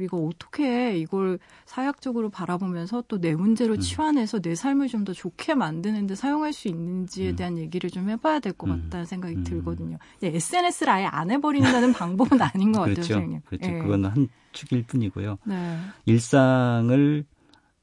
[0.00, 3.80] 우리가 어떻게 이걸 사약적으로 바라보면서 또 내 문제로 음.
[3.80, 7.36] 치환해서 내 삶을 좀 더 좋게 만드는데 사용할 수 있는지에 음.
[7.36, 8.82] 대한 얘기를 좀 해봐야 될것 음.
[8.84, 9.44] 같다는 생각이 음.
[9.44, 9.96] 들거든요.
[10.22, 13.00] SNS를 아예 안 해버린다는 방법은 아닌 것 그렇죠.
[13.00, 13.40] 같아요, 선생님.
[13.46, 13.70] 그렇죠.
[13.70, 13.78] 예.
[13.78, 15.38] 그건 한 축일 뿐이고요.
[15.44, 15.78] 네.
[16.04, 17.24] 일상을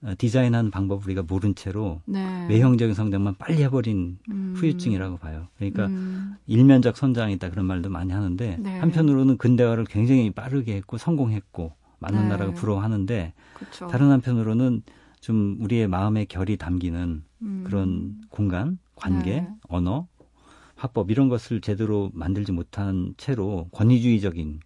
[0.04, 2.46] 어, 디자인한 방법을 우리가 모른 채로 네.
[2.50, 4.54] 외형적인 성장만 빨리 해버린 음.
[4.56, 5.48] 후유증이라고 봐요.
[5.58, 6.36] 그러니까 음.
[6.46, 8.78] 일면적 성장이다 그런 말도 많이 하는데 네.
[8.80, 12.28] 한편으로는 근대화를 굉장히 빠르게 했고 성공했고 많은 네.
[12.30, 13.88] 나라가 부러워하는데 그쵸.
[13.88, 14.84] 다른 한편으로는
[15.20, 17.64] 좀 우리의 마음의 결이 담기는 음.
[17.66, 19.50] 그런 공간, 관계, 네.
[19.68, 20.08] 언어,
[20.76, 24.60] 화법 이런 것을 제대로 만들지 못한 채로 권위주의적인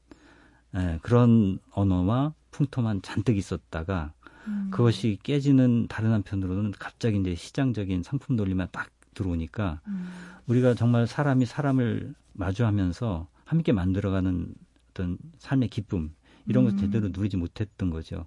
[0.75, 4.13] 에, 예, 그런 언어와 풍토만 잔뜩 있었다가
[4.47, 4.69] 음.
[4.71, 10.09] 그것이 깨지는 다른 한편으로는 갑자기 이제 시장적인 상품 논리만 딱 들어오니까 음.
[10.47, 14.53] 우리가 정말 사람이 사람을 마주하면서 함께 만들어가는
[14.91, 16.13] 어떤 삶의 기쁨
[16.51, 16.77] 이런 것 음.
[16.77, 18.25] 제대로 누리지 못했던 거죠.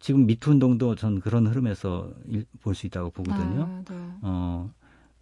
[0.00, 2.12] 지금 미투 운동도 전 그런 흐름에서
[2.60, 3.62] 볼 수 있다고 보거든요.
[3.62, 3.94] 아, 네.
[4.22, 4.72] 어,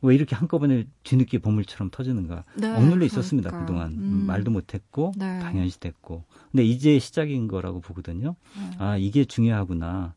[0.02, 2.44] 왜 이렇게 한꺼번에 뒤늦게 보물처럼 터지는가?
[2.56, 3.66] 네, 억눌려 있었습니다 그러니까.
[3.66, 4.24] 그동안 음.
[4.26, 5.38] 말도 못했고 네.
[5.40, 8.36] 당연시됐고, 근데 이제 시작인 거라고 보거든요.
[8.56, 8.76] 네.
[8.78, 10.14] 아 이게 중요하구나.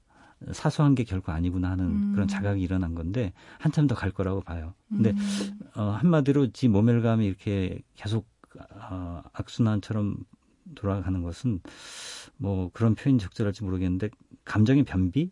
[0.52, 2.12] 사소한 게 결코 아니구나 하는 음.
[2.14, 4.74] 그런 자각이 일어난 건데 한참 더 갈 거라고 봐요.
[4.90, 5.60] 근데 음.
[5.76, 8.28] 어, 한마디로 지 모멸감이 이렇게 계속
[8.76, 10.18] 어, 악순환처럼
[10.74, 11.62] 돌아가는 것은
[12.38, 14.10] 뭐 그런 표현이 적절할지 모르겠는데
[14.46, 15.32] 감정의 변비?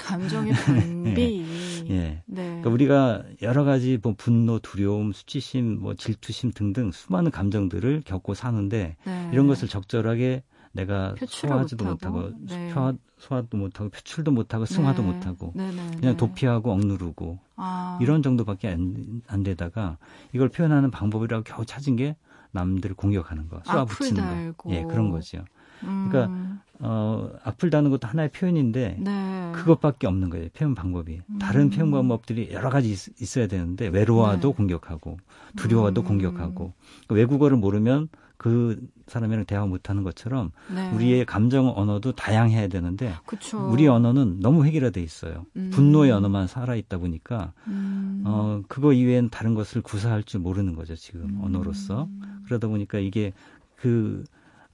[0.00, 1.44] 감정의 변비.
[1.88, 1.94] 예.
[1.94, 2.22] 예.
[2.26, 2.42] 네.
[2.42, 8.96] 그러니까 우리가 여러 가지 뭐 분노, 두려움, 수치심, 뭐 질투심 등등 수많은 감정들을 겪고 사는데
[9.04, 9.30] 네.
[9.32, 12.70] 이런 것을 적절하게 내가 소화하지도 못하고, 못하고 네.
[12.70, 15.08] 소화, 소화도 못하고 표출도 못하고 승화도 네.
[15.12, 16.16] 못하고 네, 네, 그냥 네.
[16.16, 17.98] 도피하고 억누르고 아.
[18.00, 19.98] 이런 정도밖에 안, 안 되다가
[20.32, 22.16] 이걸 표현하는 방법이라고 겨우 찾은 게
[22.58, 25.44] 남들을 공격하는 거, 쏘아 붙이는 거, 예 그런 거죠.
[25.80, 26.60] 그러니까 음.
[26.80, 29.52] 어, 악플 다는 것도 하나의 표현인데 네.
[29.54, 30.48] 그것밖에 없는 거예요.
[30.54, 31.20] 표현 방법이.
[31.24, 31.38] 음.
[31.38, 34.54] 다른 표현 방법들이 여러 가지 있, 어야 되는데 외로워도 네.
[34.54, 35.18] 공격하고
[35.56, 36.06] 두려워도 음.
[36.06, 36.72] 공격하고
[37.06, 40.92] 그러니까 외국어를 모르면 그 사람이랑 대화 못하는 것처럼 네.
[40.92, 43.68] 우리의 감정 언어도 다양해야 되는데 그쵸.
[43.68, 45.44] 우리 언어는 너무 획일화돼 있어요.
[45.56, 45.70] 음.
[45.72, 48.22] 분노의 언어만 살아 있다 보니까 음.
[48.24, 51.40] 어 그거 이외엔 다른 것을 구사할 줄 모르는 거죠 지금 음.
[51.42, 52.08] 언어로서
[52.48, 53.32] 그러다 보니까 이게
[53.76, 54.24] 그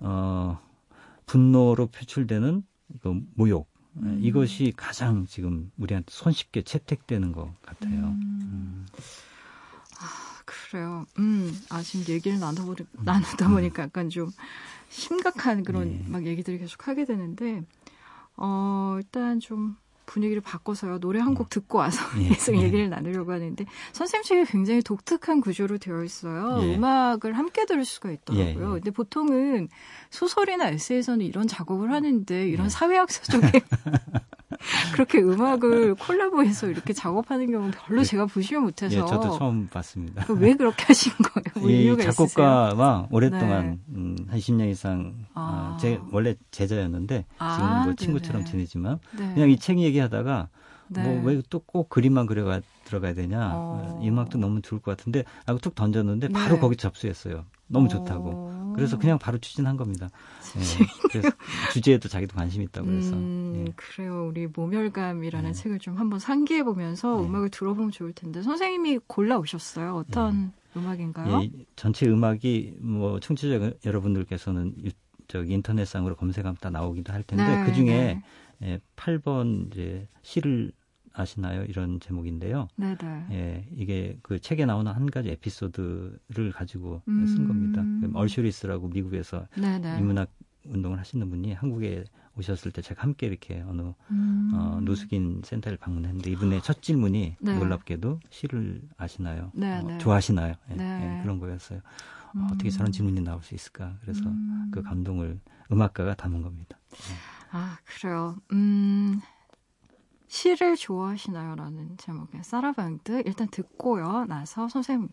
[0.01, 0.59] 어
[1.27, 2.63] 분노로 표출되는
[3.01, 4.19] 그 모욕 음.
[4.21, 7.95] 이것이 가장 지금 우리한테 손쉽게 채택되는 것 같아요.
[7.95, 8.21] 음.
[8.43, 8.87] 음.
[9.99, 11.07] 아 그래요.
[11.19, 13.05] 음, 아 지금 얘기를 나눠보니 음.
[13.05, 13.87] 나누다 보니까 음.
[13.87, 14.31] 약간 좀
[14.91, 16.05] 심각한 그런 네.
[16.09, 17.63] 막 얘기들을 계속 하게 되는데
[18.37, 19.77] 어 일단 좀
[20.14, 21.00] 분위기를 바꿔서요.
[21.00, 21.50] 노래 한곡 음.
[21.50, 22.29] 듣고 와서 예.
[22.35, 26.61] 계속 얘기를 나누려고 하는데 선생님 책이 굉장히 독특한 구조로 되어 있어요.
[26.62, 26.77] 예.
[26.77, 28.66] 음악을 함께 들을 수가 있더라고요.
[28.66, 28.68] 예.
[28.68, 28.74] 예.
[28.74, 29.68] 근데 보통은
[30.11, 32.70] 소설이나 에세이에서는 이런 작업을 하는데 이런 예.
[32.70, 33.50] 사회학서 쪽에
[34.92, 38.05] 그렇게 음악을 콜라보해서 이렇게 작업하는 경우는 별로 네.
[38.09, 38.94] 제가 보시면 못해서.
[38.94, 40.24] 예, 저도 처음 봤습니다.
[40.31, 41.44] 왜 그렇게 하신 거예요?
[41.61, 43.94] 뭐 이 작곡가와 오랫동안 네.
[43.96, 45.74] 음, 한 10년 이상 아.
[45.74, 48.50] 어, 제 원래 제자였는데 아, 지금은 뭐 친구처럼 네네.
[48.50, 49.33] 지내지만 네.
[49.35, 50.48] 그냥 이 책 얘기하다가
[50.88, 51.03] 네.
[51.03, 54.00] 뭐왜 또 꼭 그림만 그려가 들어가야 되냐 어.
[54.03, 56.61] 이 음악도 너무 좋을 것 같은데 하고 툭 던졌는데 바로 네.
[56.61, 57.44] 거기 접수했어요.
[57.66, 58.50] 너무 좋다고.
[58.75, 58.77] 어.
[58.77, 60.11] 그래서 그냥 바로 추진한 겁니다.
[60.55, 60.87] 네.
[61.11, 61.31] 그래서
[61.73, 63.15] 주제에도 자기도 관심 있다고 그래서.
[63.15, 63.73] 음, 예.
[63.77, 64.27] 그래요.
[64.29, 65.55] 우리 모멸감이라는 네.
[65.55, 67.27] 책을 좀 한번 상기해 보면서 네.
[67.27, 69.95] 음악을 들어보면 좋을 텐데 선생님이 골라 오셨어요.
[69.97, 70.81] 어떤 네.
[70.81, 71.43] 음악인가요?
[71.43, 74.75] 예, 전체 음악이 뭐 청취자 여러분들께서는
[75.29, 78.23] 저기 인터넷상으로 검색하면 다 나오기도 할 텐데 네, 그 중에
[78.63, 80.73] 예, 8번 이제 시를
[81.14, 81.64] 아시나요?
[81.64, 82.68] 이런 제목인데요.
[82.77, 83.27] 네네.
[83.31, 87.27] 예, 이게 그 책에 나오는 한 가지 에피소드를 가지고 음.
[87.27, 87.83] 쓴 겁니다.
[87.83, 89.98] 그 얼슈리스라고 미국에서 네네.
[89.98, 90.31] 인문학
[90.66, 92.05] 운동을 하시는 분이 한국에
[92.37, 94.50] 오셨을 때 제가 함께 이렇게 어느 음.
[94.55, 97.59] 어, 노숙인 센터를 방문했는데 이분의 첫 질문이 네.
[97.59, 99.53] 놀랍게도 시를 아시나요?
[99.55, 99.98] 네, 어, 네.
[99.98, 100.55] 좋아하시나요?
[100.70, 101.18] 예, 네.
[101.18, 101.81] 예, 그런 거였어요.
[102.35, 102.42] 음.
[102.42, 103.96] 어, 어떻게 저런 질문이 나올 수 있을까?
[104.00, 104.70] 그래서 음.
[104.72, 105.38] 그 감동을
[105.70, 106.77] 음악가가 담은 겁니다.
[106.90, 107.14] 네.
[107.53, 108.37] 아 그래요.
[108.53, 109.04] 음.
[110.44, 111.54] 시를 좋아하시나요?
[111.54, 114.26] 라는 제목의 사라방드 일단 듣고요.
[114.26, 115.09] 나서 선생님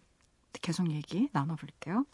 [0.61, 2.05] 계속 얘기 나눠볼게요.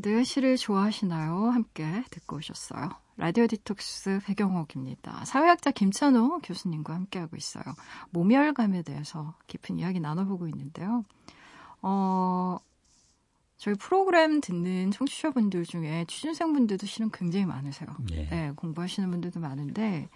[0.00, 1.50] 사라방드 시를 좋아하시나요?
[1.50, 2.90] 함께 듣고 오셨어요.
[3.16, 5.24] 라디오 디톡스 배경옥입니다.
[5.26, 7.64] 사회학자 김찬호 교수님과 함께하고 있어요.
[8.10, 11.04] 모멸감에 대해서 깊은 이야기 나눠보고 있는데요.
[11.82, 12.58] 어,
[13.58, 17.88] 저희 프로그램 듣는 청취자분들 중에 취준생분들도 실은 굉장히 많으세요.
[18.10, 18.26] 네.
[18.30, 20.08] 네 공부하시는 분들도 많은데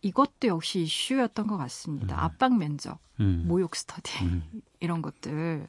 [0.00, 2.16] 이것도 역시 이슈였던 것 같습니다.
[2.16, 2.20] 음.
[2.20, 3.44] 압박 면접, 음.
[3.46, 4.62] 모욕 스터디 음.
[4.80, 5.68] 이런 것들.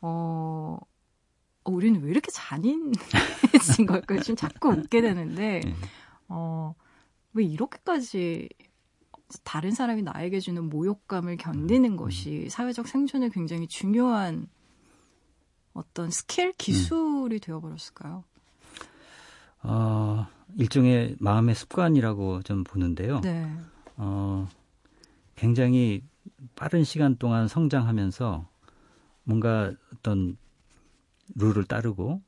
[0.00, 0.78] 어,
[1.64, 4.20] 어, 우리는 왜 이렇게 잔인해진 걸까요?
[4.20, 5.74] 지금 자꾸 웃게 되는데, 네.
[6.28, 6.74] 어,
[7.32, 8.48] 왜 이렇게까지
[9.42, 11.96] 다른 사람이 나에게 주는 모욕감을 견디는 음.
[11.96, 14.46] 것이 사회적 생존에 굉장히 중요한
[15.72, 17.40] 어떤 스킬, 기술이 음.
[17.40, 18.24] 되어버렸을까요?
[19.62, 23.20] 어, 일종의 마음의 습관이라고 좀 보는데요.
[23.22, 23.50] 네.
[23.96, 24.48] 어,
[25.34, 26.02] 굉장히
[26.54, 28.46] 빠른 시간 동안 성장하면서
[29.24, 30.36] 뭔가 어떤
[31.34, 32.22] 룰을 따르고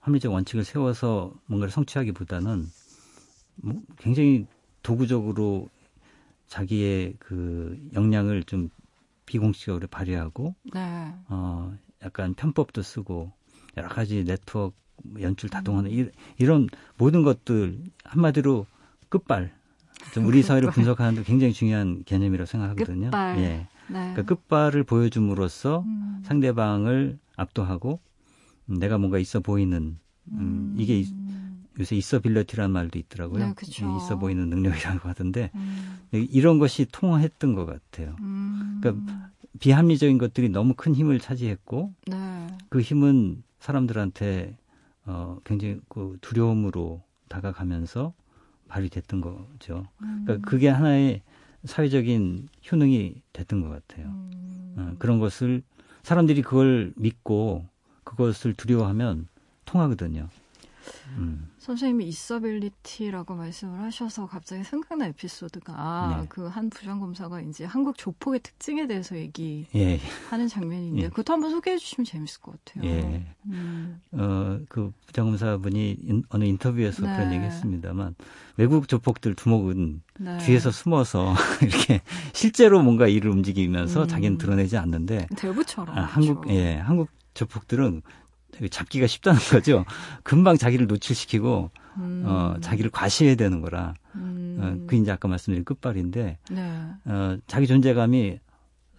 [0.00, 2.66] 합리적 원칙을 세워서 뭔가를 성취하기보다는
[3.56, 4.46] 뭐 굉장히
[4.82, 5.68] 도구적으로
[6.46, 8.70] 자기의 그 역량을 좀
[9.24, 11.12] 비공식적으로 발휘하고 네.
[11.28, 13.32] 어 약간 편법도 쓰고
[13.76, 14.76] 여러 가지 네트워크
[15.20, 16.10] 연출 다동하는 음.
[16.38, 18.66] 이런 모든 것들 한마디로
[19.08, 19.52] 끝발
[20.12, 23.06] 좀 우리 사회를 분석하는 데 굉장히 중요한 개념이라고 생각하거든요.
[23.06, 23.38] 끝발.
[23.38, 23.42] 예.
[23.42, 23.68] 네.
[23.88, 26.22] 그러니까 끝발을 보여줌으로써 음.
[26.24, 28.00] 상대방을 압도하고
[28.66, 29.98] 내가 뭔가 있어 보이는
[30.32, 30.74] 음, 음.
[30.78, 31.04] 이게
[31.78, 33.54] 요새 있어 빌려티라는 말도 있더라고요.
[33.54, 33.54] 네.
[33.96, 35.98] 있어 보이는 능력이라고 하던데 음.
[36.12, 38.16] 이런 것이 통했던 것 같아요.
[38.20, 38.78] 음.
[38.80, 42.46] 그러니까 비합리적인 것들이 너무 큰 힘을 차지했고 네.
[42.68, 44.56] 그 힘은 사람들한테
[45.04, 48.12] 어, 굉장히 그 두려움으로 다가가면서
[48.68, 49.86] 발휘됐던 거죠.
[49.98, 50.42] 그러니까 음.
[50.42, 51.22] 그게 하나의
[51.64, 54.08] 사회적인 효능이 됐던 것 같아요.
[54.08, 54.74] 음.
[54.76, 55.62] 어, 그런 것을
[56.02, 57.66] 사람들이 그걸 믿고
[58.16, 59.28] 그것을 두려워하면
[59.64, 60.28] 통하거든요.
[61.16, 61.50] 음.
[61.58, 66.28] 선생님이 이서빌리티라고 말씀을 하셔서 갑자기 생각난 에피소드가 아, 네.
[66.28, 70.48] 그한 부장검사가 이제 한국 조폭의 특징에 대해서 얘기하는 예.
[70.48, 71.08] 장면인데 예.
[71.08, 72.88] 그것도 한번 소개해 주시면 재밌을 것 같아요.
[72.88, 73.26] 예.
[73.46, 74.00] 음.
[74.12, 77.16] 어, 그 부장검사분이 인, 어느 인터뷰에서 네.
[77.16, 78.14] 그런 얘기 했습니다만
[78.56, 80.38] 외국 조폭들 두목은 네.
[80.38, 82.00] 뒤에서 숨어서 이렇게
[82.32, 84.08] 실제로 뭔가 일을 움직이면서 음.
[84.08, 86.56] 자기는 드러내지 않는데 대부처럼 아, 한국 그렇죠.
[86.56, 88.02] 예 한국 조폭들은
[88.70, 89.84] 잡기가 쉽다는 거죠.
[90.22, 92.22] 금방 자기를 노출시키고 음.
[92.26, 93.94] 어, 자기를 과시해야 되는 거라.
[94.14, 94.58] 음.
[94.60, 96.86] 어, 그 이제 아까 말씀드린 끝발인데 네.
[97.04, 98.38] 어, 자기 존재감이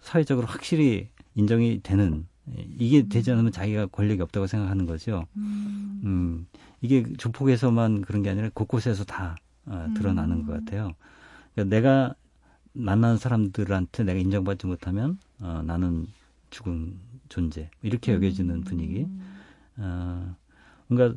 [0.00, 2.26] 사회적으로 확실히 인정이 되는
[2.78, 5.26] 이게 되지 않으면 자기가 권력이 없다고 생각하는 거죠.
[5.36, 6.46] 음, 음
[6.80, 10.64] 이게 조폭에서만 그런 게 아니라 곳곳에서 다 어, 드러나는 것 음.
[10.64, 10.92] 같아요.
[11.54, 12.14] 그러니까 내가
[12.72, 16.06] 만나는 사람들한테 내가 인정받지 못하면 어, 나는
[16.50, 16.98] 죽은
[17.28, 18.60] 존재 이렇게 여겨지는 음.
[18.62, 19.06] 분위기.
[19.76, 20.34] 어,
[20.86, 21.16] 뭔가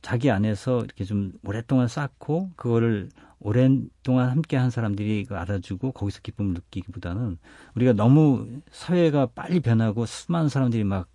[0.00, 3.08] 자기 안에서 이렇게 좀 오랫동안 쌓고 그거를
[3.40, 7.38] 오랜동안 함께 한 사람들이 알아주고 거기서 기쁨을 느끼기보다는
[7.74, 11.08] 우리가 너무 사회가 빨리 변하고 수많은 사람들이 막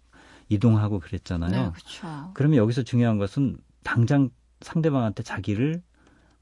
[0.50, 1.52] 이동하고 그랬잖아요.
[1.52, 2.32] 네, 그렇죠.
[2.34, 4.30] 그러면 여기서 중요한 것은 당장
[4.62, 5.82] 상대방한테 자기를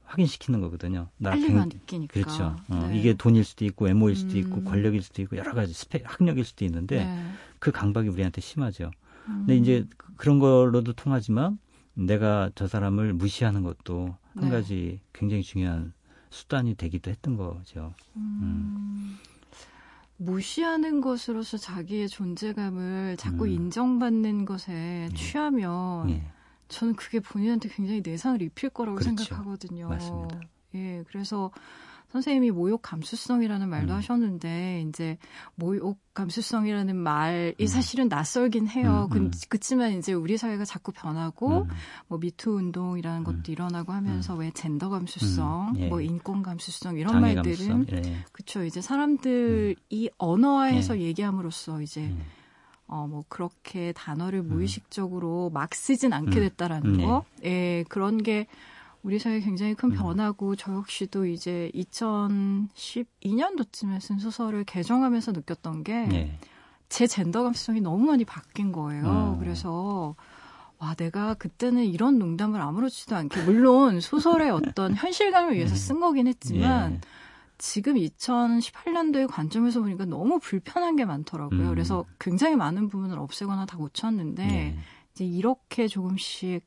[0.04, 1.08] 확인시키는 거거든요.
[1.22, 2.12] 빨리만 느끼니까.
[2.12, 2.56] 그렇죠.
[2.68, 2.98] 어, 네.
[2.98, 4.38] 이게 돈일 수도 있고 외모일 수도 음.
[4.38, 7.32] 있고 권력일 수도 있고 여러 가지 스펙, 학력일 수도 있는데 네.
[7.62, 8.90] 그 강박이 우리한테 심하죠.
[9.28, 9.44] 음.
[9.46, 11.60] 근데 이제 그런 걸로도 통하지만
[11.94, 14.50] 내가 저 사람을 무시하는 것도 한 네.
[14.50, 15.92] 가지 굉장히 중요한
[16.30, 17.94] 수단이 되기도 했던 거죠.
[18.16, 18.38] 음.
[18.42, 19.18] 음.
[20.16, 23.50] 무시하는 것으로서 자기의 존재감을 자꾸 음.
[23.50, 25.14] 인정받는 것에 예.
[25.14, 26.26] 취하면 예.
[26.66, 29.22] 저는 그게 본인한테 굉장히 내상을 입힐 거라고 그렇죠.
[29.22, 29.88] 생각하거든요.
[29.88, 30.40] 맞습니다.
[30.74, 31.52] 예, 그래서
[32.12, 33.96] 선생님이 모욕 감수성이라는 말도 음.
[33.96, 35.16] 하셨는데 이제
[35.54, 37.66] 모욕 감수성이라는 말이 음.
[37.66, 39.08] 사실은 낯설긴 해요.
[39.12, 39.30] 음, 음.
[39.30, 41.68] 그, 그치만 이제 우리 사회가 자꾸 변하고 음.
[42.08, 43.42] 뭐 미투 운동이라는 것도 음.
[43.48, 45.88] 일어나고 하면서 왜 젠더 감수성, 예.
[45.88, 48.24] 뭐 인권 감수성 이런 말들은 예.
[48.30, 51.02] 그쵸 이제 사람들이 언어화해서 예.
[51.04, 52.16] 얘기함으로써 이제 예.
[52.88, 57.24] 어, 뭐, 그렇게 단어를 무의식적으로 막 쓰진 않게 됐다라는 거.
[57.42, 58.46] 예, 그런 게
[59.02, 59.96] 우리 사회 굉장히 큰 음.
[59.96, 66.38] 변화고 저 역시도 이제 2012년도쯤에 쓴 소설을 개정하면서 느꼈던 게제 네.
[66.88, 69.02] 젠더 감수성이 너무 많이 바뀐 거예요.
[69.04, 69.36] 어.
[69.40, 70.14] 그래서
[70.78, 76.94] 와 내가 그때는 이런 농담을 아무렇지도 않게 물론 소설의 어떤 현실감을 위해서 쓴 거긴 했지만
[76.94, 77.00] 예.
[77.58, 81.60] 지금 2018년도의 관점에서 보니까 너무 불편한 게 많더라고요.
[81.60, 81.68] 음.
[81.70, 84.76] 그래서 굉장히 많은 부분을 없애거나 다 고쳤는데 예.
[85.12, 86.62] 이제 이렇게 조금씩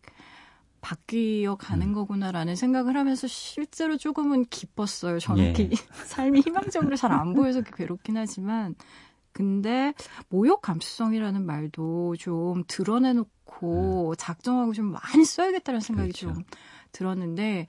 [0.86, 1.94] 바뀌어 가는 음.
[1.94, 5.18] 거구나라는 생각을 하면서 실제로 조금은 기뻤어요.
[5.18, 5.70] 저는 예.
[6.06, 8.76] 삶이 희망적으로 잘 안 보여서 괴롭긴 하지만
[9.32, 9.96] 근데
[10.30, 14.16] 모욕 감수성이라는 말도 좀 드러내놓고 음.
[14.16, 16.36] 작정하고 좀 많이 써야겠다는 생각이 그렇죠.
[16.36, 16.44] 좀
[16.92, 17.66] 들었는데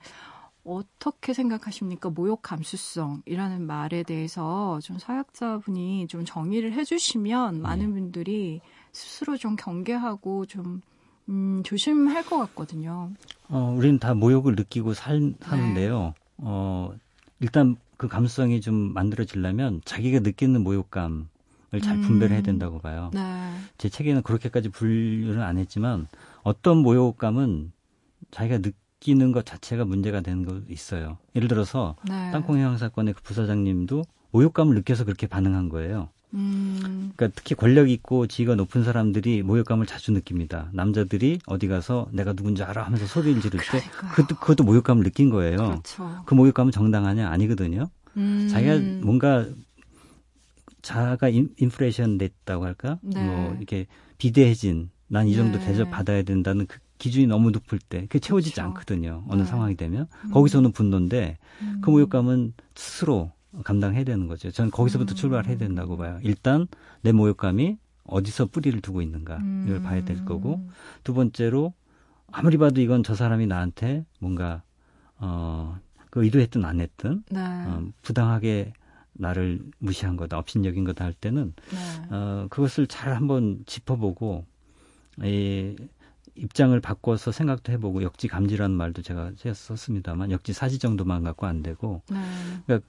[0.63, 2.11] 어떻게 생각하십니까?
[2.11, 7.91] 모욕 감수성이라는 말에 대해서 좀 사역자분이 좀 정의를 해주시면 많은 네.
[7.93, 10.81] 분들이 스스로 좀 경계하고 좀
[11.29, 13.11] 음, 조심할 것 같거든요.
[13.49, 15.99] 어, 우리는 다 모욕을 느끼고 살, 하는데요.
[15.99, 16.13] 네.
[16.37, 16.93] 어,
[17.39, 21.25] 일단 그 감수성이 좀 만들어지려면 자기가 느끼는 모욕감을
[21.81, 22.43] 잘 분별해야 음.
[22.43, 23.11] 된다고 봐요.
[23.13, 23.21] 네.
[23.77, 26.07] 제 책에는 그렇게까지 분류는 안 했지만
[26.43, 27.71] 어떤 모욕감은
[28.31, 31.17] 자기가 느끼는 것 자체가 문제가 되는 거 있어요.
[31.35, 32.31] 예를 들어서 네.
[32.31, 36.09] 땅콩 형사건의 그 부사장님도 모욕감을 느껴서 그렇게 반응한 거예요.
[36.33, 37.11] 음.
[37.15, 40.69] 그러니까 특히 권력 있고 지위가 높은 사람들이 모욕감을 자주 느낍니다.
[40.73, 45.57] 남자들이 어디 가서 내가 누군지 알아 하면서 소리를 지를 때 그것도, 그것도 모욕감을 느낀 거예요.
[45.57, 46.23] 그렇죠.
[46.25, 47.89] 그 모욕감은 정당하냐 아니거든요.
[48.17, 48.47] 음.
[48.51, 49.45] 자기가 뭔가
[50.81, 52.99] 자아가 인, 인플레이션 됐다고 할까?
[53.01, 53.23] 네.
[53.23, 53.87] 뭐 이렇게
[54.17, 55.65] 비대해진 난 이 정도 네.
[55.65, 58.67] 대접 받아야 된다는 그 기준이 너무 높을 때 그게 채워지지 그렇죠.
[58.69, 59.23] 않거든요.
[59.29, 59.47] 어느 네.
[59.47, 60.31] 상황이 되면 음.
[60.31, 61.81] 거기서는 분노인데 음.
[61.81, 63.31] 그 모욕감은 스스로
[63.63, 64.51] 감당해야 되는 거죠.
[64.51, 65.15] 저는 거기서부터 음.
[65.15, 66.19] 출발해야 된다고 봐요.
[66.23, 66.67] 일단
[67.01, 70.65] 내 모욕감이 어디서 뿌리를 두고 있는가 이걸 봐야 될 거고
[71.03, 71.73] 두 번째로
[72.31, 74.63] 아무리 봐도 이건 저 사람이 나한테 뭔가
[75.19, 75.77] 어
[76.09, 77.39] 그 의도했든 안 했든 네.
[77.39, 78.73] 어, 부당하게
[79.13, 82.15] 나를 무시한 거다, 업신여긴 거다 할 때는 네.
[82.15, 84.45] 어, 그것을 잘 한번 짚어보고
[85.23, 85.75] 이
[86.35, 92.01] 입장을 바꿔서 생각도 해보고 역지 감지라는 말도 제가 썼습니다만 역지 사지 정도만 갖고 안 되고
[92.09, 92.17] 네.
[92.65, 92.87] 그러니까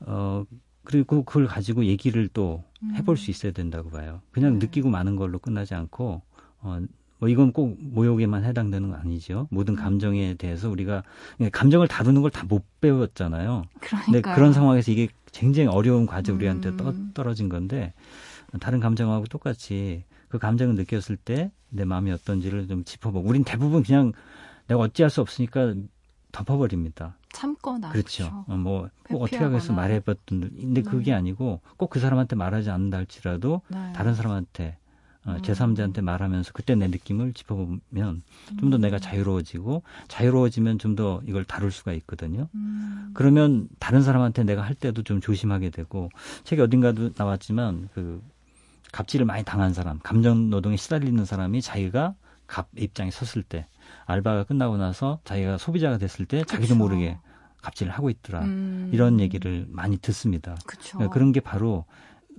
[0.00, 0.44] 어
[0.84, 3.16] 그리고 그걸 가지고 얘기를 또 해볼 음.
[3.16, 4.20] 수 있어야 된다고 봐요.
[4.30, 4.66] 그냥 네.
[4.66, 6.22] 느끼고 마는 걸로 끝나지 않고
[6.60, 6.80] 어.
[7.20, 9.48] 뭐 이건 꼭 모욕에만 해당되는 거 아니죠.
[9.50, 9.76] 모든 음.
[9.76, 11.02] 감정에 대해서 우리가
[11.50, 13.64] 감정을 다루는 걸 다 못 배웠잖아요.
[14.04, 17.10] 근데 그런 상황에서 이게 굉장히 어려운 과제 우리한테 음.
[17.14, 17.92] 떨어진 건데
[18.60, 24.12] 다른 감정하고 똑같이 그 감정을 느꼈을 때 내 마음이 어떤지를 좀 짚어보고 우린 대부분 그냥
[24.68, 25.74] 내가 어찌할 수 없으니까
[26.32, 27.17] 덮어버립니다.
[27.32, 28.24] 참거나 그렇죠.
[28.30, 28.44] 그렇죠.
[28.48, 30.90] 어, 뭐, 꼭 어떻게 하겠어 말해봤던 근데 네.
[30.90, 33.92] 그게 아니고 꼭 그 사람한테 말하지 않는다 할지라도 네.
[33.94, 34.76] 다른 사람한테
[35.24, 35.42] 어, 음.
[35.42, 38.22] 제3자한테 말하면서 그때 내 느낌을 짚어보면
[38.60, 39.00] 좀더 내가 음.
[39.00, 42.48] 자유로워지고 자유로워지면 좀 더 이걸 다룰 수가 있거든요.
[42.54, 43.10] 음.
[43.14, 46.08] 그러면 다른 사람한테 내가 할 때도 좀 조심하게 되고
[46.44, 48.22] 책에 어딘가도 나왔지만 그
[48.92, 52.14] 갑질을 많이 당한 사람, 감정 노동에 시달리는 사람이 자기가
[52.46, 53.66] 갑 입장에 섰을 때
[54.08, 56.42] 알바가 끝나고 나서 자기가 소비자가 됐을 때.
[56.44, 57.18] 자기도 모르게
[57.62, 58.42] 갑질을 하고 있더라.
[58.42, 58.90] 음.
[58.92, 60.56] 이런 얘기를 많이 듣습니다.
[60.66, 61.84] 그러니까 그런 게 바로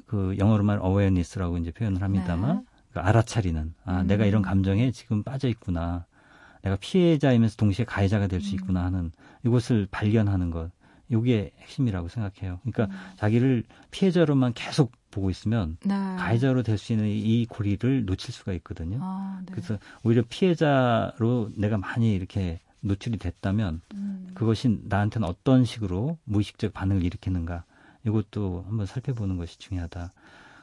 [0.07, 2.63] 그 영어로 말 어웨어니스라고 이제 표현을 합니다만 네.
[2.91, 4.07] 그 알아차리는 아 음.
[4.07, 6.07] 내가 이런 감정에 지금 빠져 있구나
[6.63, 8.55] 내가 피해자이면서 동시에 가해자가 될수 음.
[8.55, 9.11] 있구나 하는
[9.45, 10.71] 이것을 발견하는 것
[11.09, 12.59] 이게 핵심이라고 생각해요.
[12.63, 12.99] 그러니까 음.
[13.17, 15.93] 자기를 피해자로만 계속 보고 있으면 네.
[15.93, 18.99] 가해자로 될 수 있는 이 고리를 놓칠 수가 있거든요.
[19.01, 19.51] 아, 네.
[19.51, 24.29] 그래서 오히려 피해자로 내가 많이 이렇게 노출이 됐다면 음.
[24.33, 27.65] 그것이 나한테는 어떤 식으로 무의식적 반응을 일으키는가
[28.05, 30.13] 이것도 한번 살펴보는 것이 중요하다.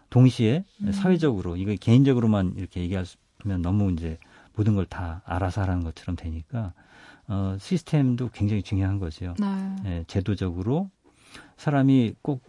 [0.09, 0.92] 동시에 음.
[0.92, 4.19] 사회적으로 이거 개인적으로만 이렇게 얘기하면 너무 이제
[4.55, 6.73] 모든 걸 다 알아서 하라는 것처럼 되니까
[7.29, 9.35] 어, 시스템도 굉장히 중요한 거죠.
[9.38, 9.77] 네.
[9.85, 10.88] 예, 제도적으로
[11.59, 12.42] 사람이 꼭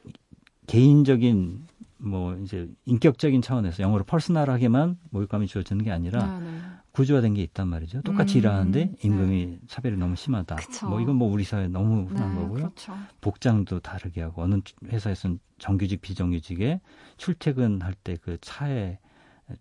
[0.68, 6.62] 개인적인 뭐 이제 인격적인 차원에서 영어로 퍼스널하게만 모욕감이 주어지는 게 아니라 네, 네.
[6.92, 8.02] 구조화된 게 있단 말이죠.
[8.02, 9.60] 똑같이 음, 일하는데 임금이 네.
[9.68, 10.56] 차별이 너무 심하다.
[10.56, 10.90] 그쵸.
[10.90, 12.54] 뭐 이건 뭐 우리 사회 너무 흔한 네, 거고요.
[12.64, 12.98] 그렇죠.
[13.22, 16.82] 복장도 다르게 하고 어느 회사에서는 정규직 비정규직에
[17.18, 19.00] 출퇴근할 때 그 차에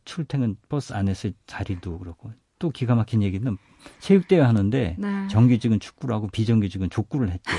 [0.05, 3.57] 출퇴근 버스 안에서 자리도 그렇고 또 기가 막힌 얘기는
[4.01, 5.29] 체육대회 하는데 네.
[5.29, 7.57] 정규직은 축구를 하고 비정규직은 족구를 했대요.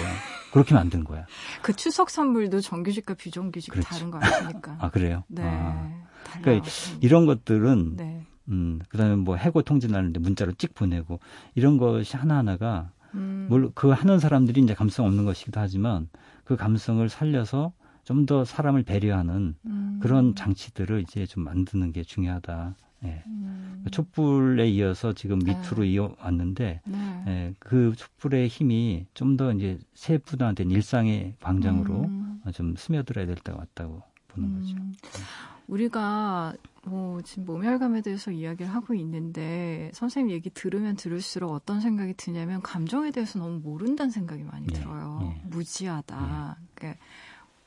[0.52, 1.26] 그렇게 만든 거야.
[1.62, 3.90] 그 추석 선물도 정규직과 비정규직 그렇지.
[3.90, 4.78] 다른 거 아닙니까?
[4.82, 5.24] 아 그래요?
[5.28, 5.44] 네.
[5.46, 6.06] 아.
[6.42, 6.68] 그러니까
[7.02, 8.26] 이런 것들은 네.
[8.50, 11.20] 음, 그다음에 뭐 해고 통지 나는데 문자로 찍 보내고
[11.56, 13.48] 이런 것이 하나하나가 음.
[13.50, 16.10] 물론 그 하는 사람들이 이제 감성 없는 것이기도 하지만
[16.44, 17.74] 그 감성을 살려서
[18.08, 20.00] 좀 더 사람을 배려하는 음.
[20.02, 22.76] 그런 장치들을 이제 좀 만드는 게 중요하다.
[23.04, 23.24] 예.
[23.28, 23.86] 음.
[23.92, 25.56] 촛불에 이어서 지금 네.
[25.56, 25.90] 미투로 네.
[25.90, 27.24] 이어왔는데 네.
[27.28, 32.42] 예, 그 촛불의 힘이 좀 더 이제 세분화된 일상의 광장으로 음.
[32.54, 34.60] 좀 스며들어야 될 때가 왔다고 보는 음.
[34.60, 34.76] 거죠.
[34.76, 35.24] 네.
[35.68, 36.54] 우리가
[36.86, 43.12] 뭐 지금 모멸감에 대해서 이야기를 하고 있는데 선생님 얘기 들으면 들을수록 어떤 생각이 드냐면 감정에
[43.12, 45.20] 대해서 너무 모른다는 생각이 많이 네, 들어요.
[45.22, 45.42] 네.
[45.50, 46.58] 무지하다.
[46.60, 46.68] 네.
[46.74, 47.02] 그러니까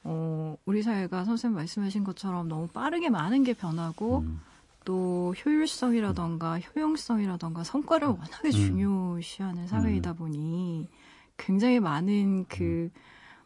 [0.02, 4.40] 어, 우리 사회가 선생님 말씀하신 것처럼 너무 빠르게 많은 게 변하고 음.
[4.84, 6.60] 또 효율성이라던가 음.
[6.74, 8.12] 효용성이라던가 성과를 음.
[8.18, 8.50] 워낙에 음.
[8.50, 10.16] 중요시하는 사회이다 음.
[10.16, 10.88] 보니
[11.36, 12.90] 굉장히 많은 그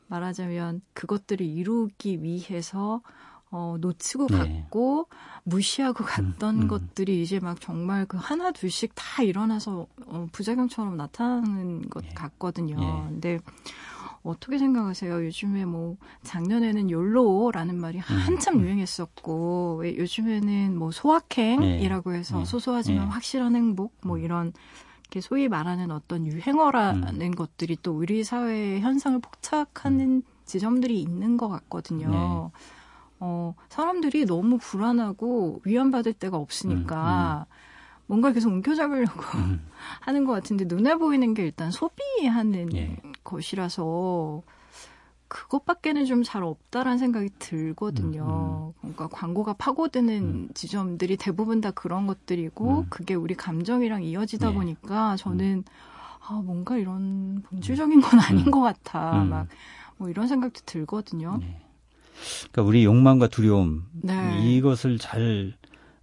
[0.09, 3.03] 말하자면 그것들을 이루기 위해서
[3.51, 4.37] 어, 놓치고 네.
[4.37, 5.06] 갔고
[5.44, 6.69] 무시하고 갔던 음, 음.
[6.69, 12.15] 것들이 이제 막 정말 그 하나 둘씩 다 일어나서 어, 부작용처럼 나타나는 것 네.
[12.15, 12.77] 같거든요.
[12.81, 13.04] 네.
[13.09, 13.38] 근데
[14.25, 15.27] 어떻게 생각하세요?
[15.27, 18.62] 요즘에 뭐 작년에는 욜로라는 말이 음, 한참 음.
[18.62, 22.18] 유행했었고 왜 요즘에는 뭐 소확행이라고 네.
[22.18, 22.44] 해서 네.
[22.46, 23.10] 소소하지만 네.
[23.10, 24.52] 확실한 행복 뭐 이런
[25.02, 27.31] 이렇게 소위 말하는 어떤 유행어라는 음.
[27.33, 32.50] 것들이 또 우리 사회의 현상을 포착하는 지점들이 있는 것 같거든요.
[33.20, 38.04] 어, 사람들이 너무 불안하고 위안받을 데가 없으니까 음, 음.
[38.06, 39.66] 뭔가 계속 움켜잡으려고 음.
[40.00, 42.96] 하는 것 같은데 눈에 보이는 게 일단 소비하는 예.
[43.25, 44.42] 것이라서
[45.29, 48.72] 그것밖에는 좀 잘 없다라는 생각이 들거든요.
[48.77, 48.92] 음, 음.
[48.94, 50.48] 그러니까 광고가 파고드는 음.
[50.54, 52.87] 지점들이 대부분 다 그런 것들이고 음.
[52.90, 54.54] 그게 우리 감정이랑 이어지다 네.
[54.54, 55.64] 보니까 저는
[56.27, 59.25] 아 뭔가 이런 본질적인 건 아닌 것 같아.
[59.25, 59.48] 막
[59.96, 61.38] 뭐 이런 생각도 들거든요.
[61.40, 61.60] 네.
[62.52, 64.40] 그러니까 우리 욕망과 두려움 네.
[64.42, 65.54] 이것을 잘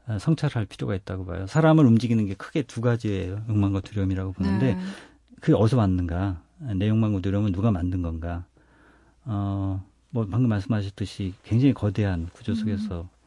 [0.08, 1.48] 어, 성찰할 필요가 있다고 봐요.
[1.48, 3.44] 사람을 움직이는 게 크게 두 가지예요.
[3.50, 4.82] 욕망과 두려움이라고 보는데 네.
[5.40, 6.42] 그게 어디서 왔는가?
[6.76, 8.46] 내 욕망과 두려움은 누가 만든 건가?
[9.26, 13.22] 어, 뭐 방금 말씀하셨듯이 굉장히 거대한 구조 속에서 음.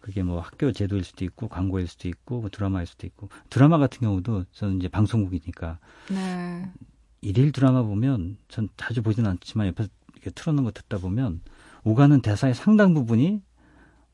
[0.00, 4.00] 그게 뭐 학교 제도일 수도 있고 광고일 수도 있고 뭐 드라마일 수도 있고 드라마 같은
[4.00, 5.78] 경우도 저는 이제 방송국이니까
[6.10, 6.70] 네.
[7.20, 11.42] 일일 드라마 보면 전 자주 보지는 않지만 옆에서 이렇게 틀어놓은 거 듣다 보면
[11.84, 13.42] 오가는 대사의 상당 부분이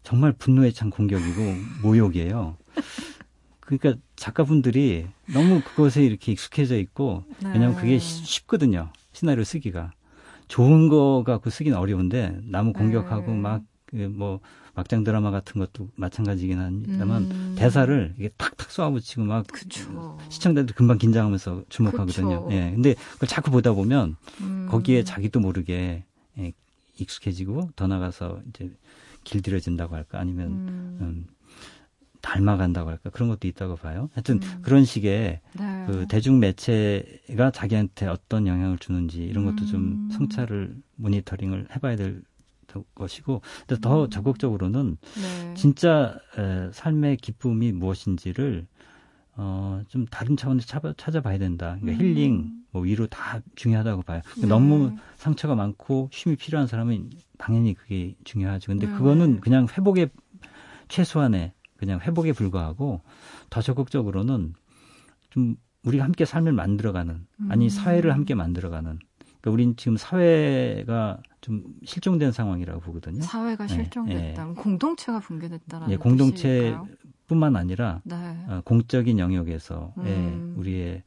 [0.02, 1.40] 정말 분노에 찬 공격이고
[1.82, 2.56] 모욕이에요.
[3.66, 7.50] 그러니까 작가분들이 너무 그것에 이렇게 익숙해져 있고 네.
[7.52, 9.92] 왜냐하면 그게 쉽거든요 시나리오 쓰기가
[10.48, 13.38] 좋은 거 갖고 쓰기는 어려운데 나무 공격하고 네.
[13.38, 14.38] 막뭐 그
[14.76, 17.54] 막장 드라마 같은 것도 마찬가지긴 합니다만 음.
[17.58, 20.18] 대사를 이게 탁탁 쏘아붙이고 막 그쵸.
[20.28, 22.44] 시청자들 금방 긴장하면서 주목하거든요.
[22.44, 22.48] 그쵸.
[22.54, 22.72] 예.
[22.72, 24.66] 근데 그걸 자꾸 보다 보면 음.
[24.70, 26.04] 거기에 자기도 모르게
[26.38, 26.52] 예,
[26.98, 28.70] 익숙해지고 더 나가서 이제
[29.24, 30.98] 길들여진다고 할까 아니면 음.
[31.00, 31.26] 음
[32.26, 34.10] 닮아간다고 할까 그런 것도 있다고 봐요.
[34.12, 34.58] 하여튼 음.
[34.62, 35.84] 그런 식의 네.
[35.86, 40.10] 그 대중 매체가 자기한테 어떤 영향을 주는지 이런 것도 좀 음.
[40.10, 42.22] 성찰을 모니터링을 해봐야 될
[42.96, 44.10] 것이고 근데 더 음.
[44.10, 45.54] 적극적으로는 네.
[45.54, 48.66] 진짜 에, 삶의 기쁨이 무엇인지를
[49.38, 51.76] 어, 좀 다른 차원에서 찾아, 찾아봐야 된다.
[51.80, 52.08] 그러니까 음.
[52.08, 54.22] 힐링, 뭐 위로 다 중요하다고 봐요.
[54.24, 54.48] 그러니까 네.
[54.48, 58.72] 너무 상처가 많고 쉼이 필요한 사람은 당연히 그게 중요하죠.
[58.72, 58.92] 근데 네.
[58.94, 60.08] 그거는 그냥 회복의
[60.88, 63.00] 최소한의 그냥 회복에 불과하고
[63.50, 64.54] 더 적극적으로는
[65.30, 67.68] 좀 우리가 함께 삶을 만들어가는 아니 음.
[67.68, 68.98] 사회를 함께 만들어가는
[69.46, 73.22] 그러니까 우린 지금 사회가 좀 실종된 상황이라고 보거든요.
[73.22, 74.44] 사회가 네, 실종됐다.
[74.44, 74.54] 네.
[74.54, 78.16] 공동체가 붕괴됐다라는 예, 공동체뿐만 아니라 네.
[78.48, 80.54] 어, 공적인 영역에서 예, 음.
[80.56, 81.02] 예, 우리의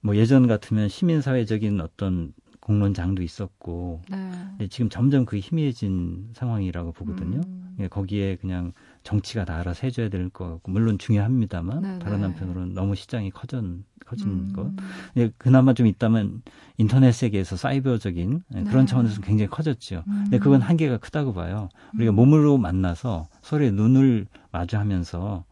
[0.00, 4.30] 뭐 예전 같으면 시민 사회적인 어떤 공론장도 있었고 네.
[4.60, 7.40] 예, 지금 점점 그게 희미해진 상황이라고 보거든요.
[7.44, 7.76] 음.
[7.80, 8.72] 예, 거기에 그냥
[9.06, 12.22] 정치가 다 알아서 해줘야 될것 같고 물론 중요합니다만 네 다른 네.
[12.24, 14.52] 한편으로는 너무 시장이 커진 커진 음.
[14.52, 14.72] 것.
[15.16, 16.42] 예, 그나마 좀 있다면
[16.76, 18.64] 인터넷 세계에서 사이버적인 예, 네.
[18.64, 20.02] 그런 차원에서 굉장히 커졌죠.
[20.08, 20.22] 음.
[20.24, 21.68] 근데 그건 한계가 크다고 봐요.
[21.94, 22.16] 우리가 음.
[22.16, 25.44] 몸으로 만나서 서로의 눈을 마주하면서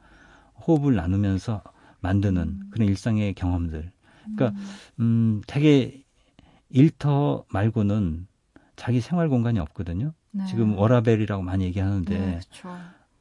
[0.66, 1.62] 호흡을 나누면서
[2.00, 2.70] 만드는 음.
[2.72, 3.92] 그런 일상의 경험들.
[4.34, 4.60] 그러니까
[4.98, 6.02] 음, 음 되게
[6.70, 8.26] 일터 말고는
[8.74, 10.12] 자기 생활 공간이 없거든요.
[10.32, 10.44] 네.
[10.46, 12.40] 지금 워라밸이라고 많이 얘기하는데 네,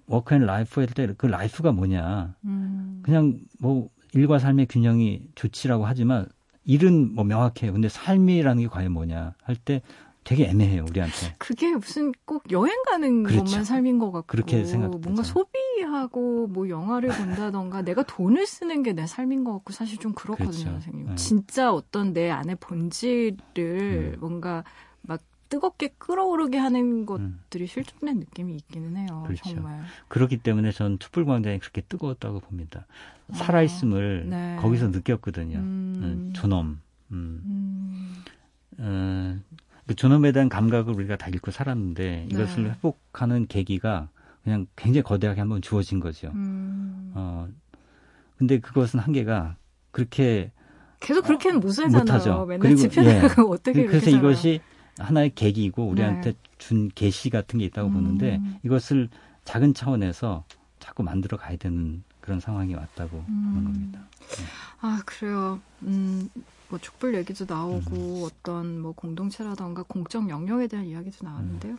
[0.07, 2.35] work and life 할 때 그 life가 뭐냐.
[2.45, 3.01] 음.
[3.03, 6.27] 그냥 뭐 일과 삶의 균형이 좋지라고 하지만
[6.65, 7.73] 일은 뭐 명확해요.
[7.73, 9.81] 근데 삶이라는 게 과연 뭐냐 할 때
[10.25, 11.35] 되게 애매해요, 우리한테.
[11.37, 13.43] 그게 무슨 꼭 여행 가는 그렇죠.
[13.43, 14.27] 것만 삶인 것 같고.
[14.27, 19.73] 그렇게 생각 뭔가 소비하고 뭐 영화를 본다던가 내가 돈을 쓰는 게 내 삶인 것 같고
[19.73, 20.69] 사실 좀 그렇거든요, 그렇죠.
[20.71, 21.07] 선생님.
[21.09, 21.15] 네.
[21.15, 24.19] 진짜 어떤 내 안에 본질을 음.
[24.21, 24.63] 뭔가 막
[25.53, 27.67] 뜨겁게 끓어오르게 하는 것들이 음.
[27.67, 29.23] 실종된 느낌이 있기는 해요.
[29.27, 29.53] 그렇죠.
[29.53, 29.83] 정말.
[30.07, 32.87] 그렇기 때문에 전 촛불 광장이 그렇게 뜨거웠다고 봅니다.
[33.31, 34.57] 아, 살아있음을 네.
[34.59, 35.59] 거기서 느꼈거든요.
[35.59, 35.93] 음.
[36.01, 36.81] 음 존엄.
[37.11, 37.43] 음.
[37.45, 38.23] 음.
[38.79, 39.39] 어,
[39.85, 42.69] 그 존엄에 대한 감각을 우리가 다 잃고 살았는데 이것을 네.
[42.71, 44.09] 회복하는 계기가
[44.43, 46.31] 그냥 굉장히 거대하게 한번 주어진 거죠.
[46.33, 47.11] 음.
[47.13, 47.47] 어,
[48.37, 49.57] 근데 그것은 한계가
[49.91, 50.51] 그렇게
[50.99, 51.99] 계속 그렇게는 못 살잖아요.
[51.99, 52.45] 못하죠.
[52.47, 53.21] 맨날 그리고, 집회 예.
[53.47, 54.61] 어떻게 그래서 이것이
[54.97, 56.37] 하나의 계기이고 우리한테 네.
[56.57, 57.93] 준 계시 같은 게 있다고 음.
[57.93, 59.09] 보는데 이것을
[59.45, 60.43] 작은 차원에서
[60.79, 63.51] 자꾸 만들어 가야 되는 그런 상황이 왔다고 음.
[63.53, 63.99] 보는 겁니다.
[64.19, 64.43] 네.
[64.81, 65.59] 아 그래요.
[65.83, 66.29] 음,
[66.69, 68.23] 뭐 촛불 얘기도 나오고 음.
[68.23, 71.77] 어떤 뭐 공동체라던가 공적 영역에 대한 이야기도 나왔는데요.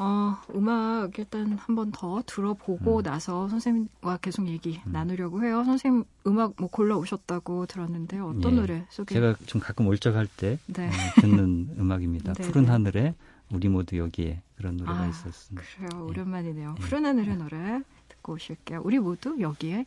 [0.00, 0.04] 음.
[0.04, 3.02] 어, 음악 일단 한 번 더 들어보고 음.
[3.02, 4.92] 나서 선생님과 계속 얘기 음.
[4.92, 5.62] 나누려고 해요.
[5.64, 8.28] 선생님 음악 뭐 골라 오셨다고 들었는데요.
[8.36, 8.56] 어떤 예.
[8.56, 9.14] 노래 소개?
[9.14, 10.88] 제가 좀 가끔 올적할 때 네.
[10.88, 12.32] 어, 듣는 음악입니다.
[12.34, 12.70] 네, 푸른 네.
[12.70, 13.14] 하늘에
[13.52, 15.62] 우리 모두 여기에 그런 노래가 아, 있었습니다.
[15.76, 15.88] 그래요.
[15.94, 16.10] 예.
[16.10, 16.74] 오랜만이네요.
[16.78, 16.82] 예.
[16.82, 18.80] 푸른 하늘의 노래 듣고 오실게요.
[18.84, 19.86] 우리 모두 여기에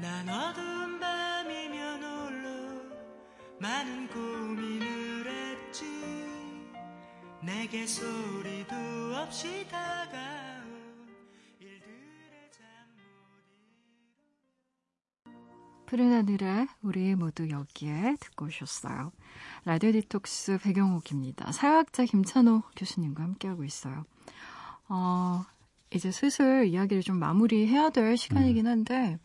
[0.00, 2.82] 난 어두운 밤이면 홀로
[3.60, 5.84] 많은 고민을 했지
[7.42, 8.74] 내게 소리도
[9.16, 11.06] 없이 다가온
[11.58, 13.04] 일들의 잠못
[15.84, 19.12] 푸른 하늘에 우리 모두 여기에 듣고 오셨어요.
[19.66, 21.52] 라디오 디톡스 배경옥입니다.
[21.52, 24.06] 사회학자 김찬호 교수님과 함께하고 있어요.
[24.88, 25.44] 어,
[25.92, 28.70] 이제 슬슬 이야기를 좀 마무리해야 될 시간이긴 음.
[28.70, 29.18] 한데, 음,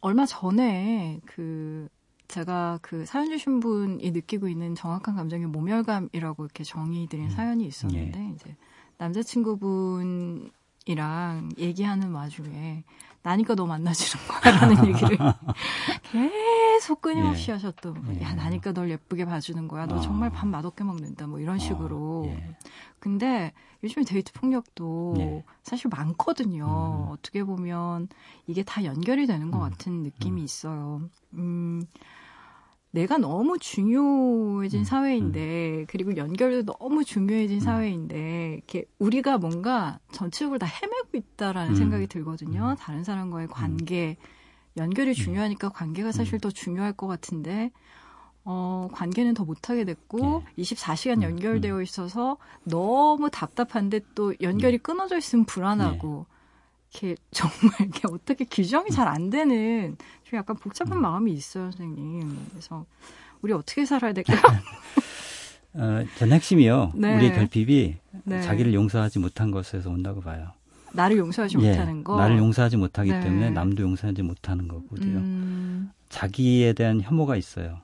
[0.00, 1.88] 얼마 전에 그,
[2.28, 7.30] 제가 그 사연 주신 분이 느끼고 있는 정확한 감정이 모멸감이라고 이렇게 정의 드린 음.
[7.30, 8.32] 사연이 있었는데, 예.
[8.34, 8.56] 이제
[8.98, 10.50] 남자친구분
[10.86, 12.84] 이랑 얘기하는 와중에
[13.22, 15.18] 나니까 너 만나주는 거야라는 얘기를
[16.10, 17.52] 계속 끊임없이 예.
[17.52, 18.22] 하셨던 예.
[18.22, 20.00] 야 나니까 널 예쁘게 봐주는 거야 너 어.
[20.00, 21.58] 정말 밥 맛없게 먹는다 뭐 이런 어.
[21.58, 22.26] 식으로 어.
[22.26, 22.56] 예.
[22.98, 23.52] 근데
[23.84, 25.44] 요즘에 데이트 폭력도 예.
[25.62, 27.12] 사실 많거든요 음.
[27.12, 28.08] 어떻게 보면
[28.48, 29.70] 이게 다 연결이 되는 것 음.
[29.70, 30.44] 같은 느낌이 음.
[30.44, 31.02] 있어요
[31.34, 31.86] 음
[32.92, 35.86] 내가 너무 중요해진 음, 사회인데 음.
[35.88, 37.60] 그리고 연결도 너무 중요해진 음.
[37.60, 41.74] 사회인데 이렇게 우리가 뭔가 전체적으로 다 헤매고 있다라는 음.
[41.74, 42.70] 생각이 들거든요.
[42.70, 42.76] 음.
[42.78, 44.16] 다른 사람과의 관계
[44.76, 47.72] 연결이 중요하니까 관계가 사실 더 중요할 것 같은데
[48.44, 50.62] 어, 관계는 더 못하게 됐고, 예.
[50.62, 56.31] 24시간 연결되어 있어서 너무 답답한데 또 연결이 끊어져 있으면 불안하고, 예.
[56.92, 61.02] 이렇게 정말 이렇게 어떻게 규정이 잘 안 되는 좀 약간 복잡한 음.
[61.02, 62.46] 마음이 있어요, 선생님.
[62.50, 62.86] 그래서
[63.40, 64.38] 우리 어떻게 살아야 될까요?
[65.74, 66.92] 어, 전 핵심이요.
[66.94, 67.16] 네.
[67.16, 68.42] 우리의 결핍이 네.
[68.42, 70.52] 자기를 용서하지 못한 것에서 온다고 봐요.
[70.92, 72.16] 나를 용서하지 예, 못하는 거.
[72.16, 73.20] 나를 용서하지 못하기 네.
[73.20, 75.18] 때문에 남도 용서하지 못하는 거거든요.
[75.18, 75.90] 음.
[76.10, 77.80] 자기에 대한 혐오가 있어요.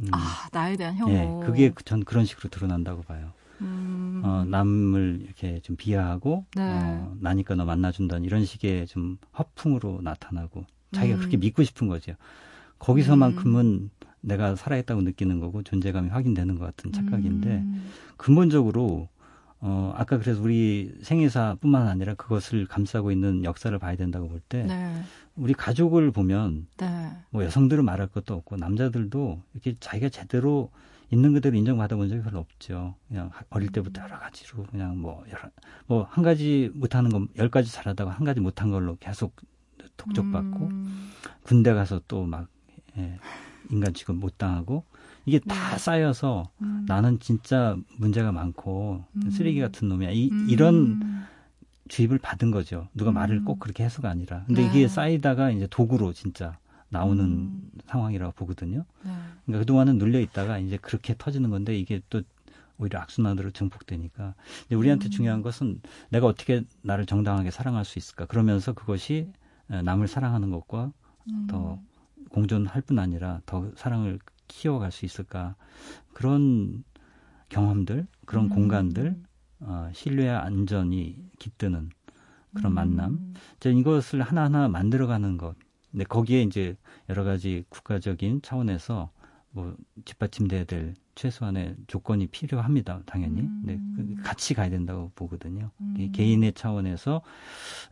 [0.00, 0.08] 음.
[0.12, 1.42] 아, 나에 대한 혐오.
[1.42, 3.32] 예, 그게 전 그런 식으로 드러난다고 봐요.
[3.62, 4.22] 음.
[4.24, 6.62] 어, 남을 이렇게 좀 비하하고 네.
[6.62, 11.18] 어, 나니까 너 만나준다는 이런 식의 좀 화풍으로 나타나고 자기가 음.
[11.18, 12.14] 그렇게 믿고 싶은 거죠.
[12.78, 13.90] 거기서만큼은 음.
[14.20, 17.90] 내가 살아있다고 느끼는 거고 존재감이 확인되는 것 같은 착각인데 음.
[18.16, 19.08] 근본적으로
[19.60, 25.02] 어 아까 그래서 우리 생애사뿐만 아니라 그것을 감싸고 있는 역사를 봐야 된다고 볼때 네.
[25.36, 27.10] 우리 가족을 보면 네.
[27.30, 30.70] 뭐 여성들은 말할 것도 없고 남자들도 이렇게 자기가 제대로
[31.12, 32.94] 있는 그대로 인정받아 본 적이 별로 없죠.
[33.08, 33.72] 그냥 어릴 음.
[33.72, 35.50] 때부터 여러 가지로 그냥 뭐 여러
[35.86, 39.36] 뭐 한 가지 못하는 거 열 가지 잘하다가 한 가지 못한 걸로 계속
[39.96, 41.10] 독촉받고 음.
[41.42, 42.48] 군대 가서 또 막
[42.98, 43.18] 예,
[43.70, 44.84] 인간 취급 못 당하고
[45.24, 45.54] 이게 네.
[45.54, 46.84] 다 쌓여서 음.
[46.88, 49.30] 나는 진짜 문제가 많고 음.
[49.30, 50.10] 쓰레기 같은 놈이야.
[50.10, 50.46] 이, 음.
[50.48, 51.26] 이런
[51.88, 52.88] 주입을 받은 거죠.
[52.94, 53.44] 누가 말을 음.
[53.44, 54.44] 꼭 그렇게 해서가 아니라.
[54.46, 54.68] 근데 네.
[54.68, 56.58] 이게 쌓이다가 이제 도구로 진짜
[56.92, 57.70] 나오는 음.
[57.86, 58.84] 상황이라고 보거든요.
[59.02, 59.10] 네.
[59.44, 62.22] 그러니까 그동안은 눌려 있다가 이제 그렇게 터지는 건데 이게 또
[62.78, 64.34] 오히려 악순환으로 증폭되니까.
[64.62, 65.80] 근데 우리한테 중요한 것은
[66.10, 68.26] 내가 어떻게 나를 정당하게 사랑할 수 있을까.
[68.26, 69.30] 그러면서 그것이
[69.68, 70.92] 남을 사랑하는 것과
[71.28, 71.46] 음.
[71.48, 71.80] 더
[72.30, 74.18] 공존할 뿐 아니라 더 사랑을
[74.48, 75.54] 키워갈 수 있을까
[76.12, 76.84] 그런
[77.48, 78.48] 경험들 그런 음.
[78.50, 79.16] 공간들
[79.60, 81.90] 어, 신뢰와 안전이 깃드는
[82.54, 82.74] 그런 음.
[82.74, 85.54] 만남 이제 이것을 하나하나 만들어가는 것
[85.92, 86.76] 근데 거기에 이제
[87.08, 89.10] 여러 가지 국가적인 차원에서
[89.50, 89.76] 뭐
[90.06, 93.02] 뒷받침돼야 될 최소한의 조건이 필요합니다.
[93.04, 93.42] 당연히.
[93.42, 93.62] 음.
[93.66, 95.70] 네, 같이 가야 된다고 보거든요.
[95.82, 96.10] 음.
[96.12, 97.20] 개인의 차원에서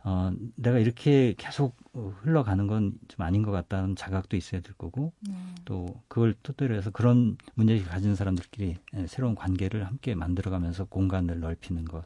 [0.03, 5.35] 어, 내가 이렇게 계속 흘러가는 건 좀 아닌 것 같다는 자각도 있어야 될 거고 네.
[5.65, 11.85] 또 그걸 토대로 해서 그런 문제를 가진 사람들끼리 예, 새로운 관계를 함께 만들어가면서 공간을 넓히는
[11.85, 12.05] 것.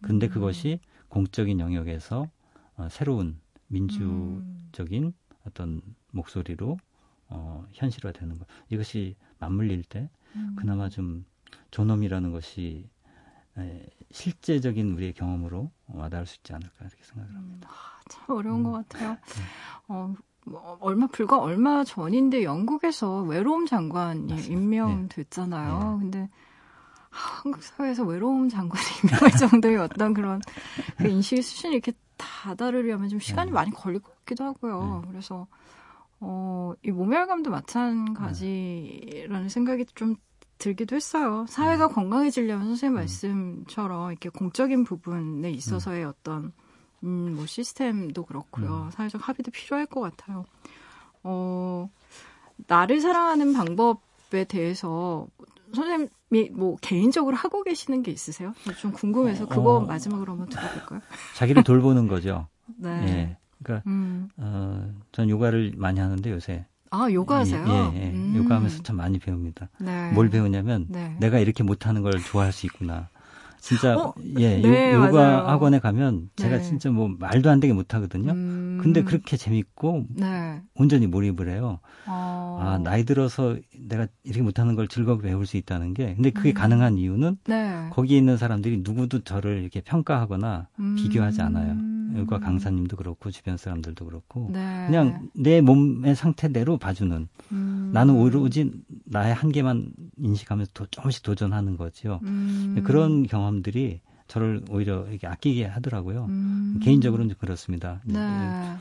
[0.00, 0.30] 근데 음.
[0.30, 0.78] 그것이
[1.08, 2.28] 공적인 영역에서
[2.76, 5.12] 어, 새로운 민주적인 음.
[5.46, 5.82] 어떤
[6.12, 6.78] 목소리로
[7.28, 8.46] 어, 현실화되는 것.
[8.68, 10.54] 이것이 맞물릴 때 음.
[10.56, 11.24] 그나마 좀
[11.70, 12.88] 존엄이라는 것이
[13.58, 17.68] 에, 실제적인 우리의 경험으로 와닿을 수 있지 않을까 이렇게 생각을 합니다.
[17.70, 18.64] 아, 참 어려운 음.
[18.64, 19.10] 것 같아요.
[19.10, 19.42] 네.
[19.88, 20.14] 어,
[20.44, 24.52] 뭐 얼마 불과 얼마 전인데 영국에서 외로움 장관이 맞습니다.
[24.52, 25.98] 임명됐잖아요.
[26.02, 26.10] 네.
[26.10, 26.30] 근데
[27.10, 30.40] 한국 사회에서 외로움 장관이 임명할 정도의 어떤 그런
[30.96, 33.54] 그 인식 수준이 이렇게 다다르려면 좀 시간이 네.
[33.54, 35.02] 많이 걸릴 것 같기도 하고요.
[35.02, 35.08] 네.
[35.10, 35.46] 그래서
[36.20, 39.48] 어, 이 모멸감도 마찬가지라는 네.
[39.48, 40.16] 생각이 좀
[40.58, 41.44] 들기도 했어요.
[41.48, 41.94] 사회가 네.
[41.94, 43.00] 건강해지려면 선생님 음.
[43.00, 46.10] 말씀처럼 이렇게 공적인 부분에 있어서의 음.
[46.10, 46.52] 어떤
[47.02, 48.84] 음, 뭐 시스템도 그렇고요.
[48.84, 48.90] 음.
[48.92, 50.44] 사회적 합의도 필요할 것 같아요.
[51.24, 51.90] 어,
[52.68, 55.26] 나를 사랑하는 방법에 대해서
[55.74, 56.08] 선생님이
[56.52, 58.54] 뭐 개인적으로 하고 계시는 게 있으세요?
[58.78, 61.00] 좀 궁금해서 그거 어, 마지막으로 한번 들어볼까요?
[61.36, 62.48] 자기를 돌보는 거죠.
[62.76, 62.88] 네.
[63.06, 63.36] 예.
[63.62, 64.28] 그러니까 음.
[64.36, 67.64] 어, 전 요가를 많이 하는데 요새 아 요가하세요?
[67.66, 68.10] 예, 예, 예.
[68.10, 68.34] 음.
[68.36, 69.68] 요가하면서 참 많이 배웁니다.
[69.78, 70.10] 네.
[70.12, 71.16] 뭘 배우냐면 네.
[71.20, 73.08] 내가 이렇게 못하는 걸 좋아할 수 있구나.
[73.62, 74.12] 진짜 어?
[74.38, 76.62] 예 네, 요, 가 학원에 가면 제가 네.
[76.62, 78.32] 진짜 뭐 말도 안 되게 못 하거든요.
[78.32, 78.80] 음...
[78.82, 80.60] 근데 그렇게 재밌고 네.
[80.74, 81.78] 온전히 몰입을 해요.
[82.08, 82.58] 어...
[82.60, 86.54] 아 나이 들어서 내가 이렇게 못하는 걸 즐겁게 배울 수 있다는 게 근데 그게 음...
[86.54, 87.88] 가능한 이유는 네.
[87.92, 90.96] 거기에 있는 사람들이 누구도 저를 이렇게 평가하거나 음...
[90.96, 91.92] 비교하지 않아요.
[92.16, 94.84] 요가 강사님도 그렇고 주변 사람들도 그렇고 네.
[94.86, 97.90] 그냥 내 몸의 상태대로 봐주는 음.
[97.92, 98.70] 나는 오로지
[99.04, 102.20] 나의 한계만 인식하면서 도, 조금씩 도전하는 거지요.
[102.24, 102.82] 음.
[102.84, 106.24] 그런 경험 들이 저를 오히려 이렇게 아끼게 하더라고요.
[106.24, 106.80] 음.
[106.82, 108.00] 개인적으로는 그렇습니다.
[108.04, 108.18] 네.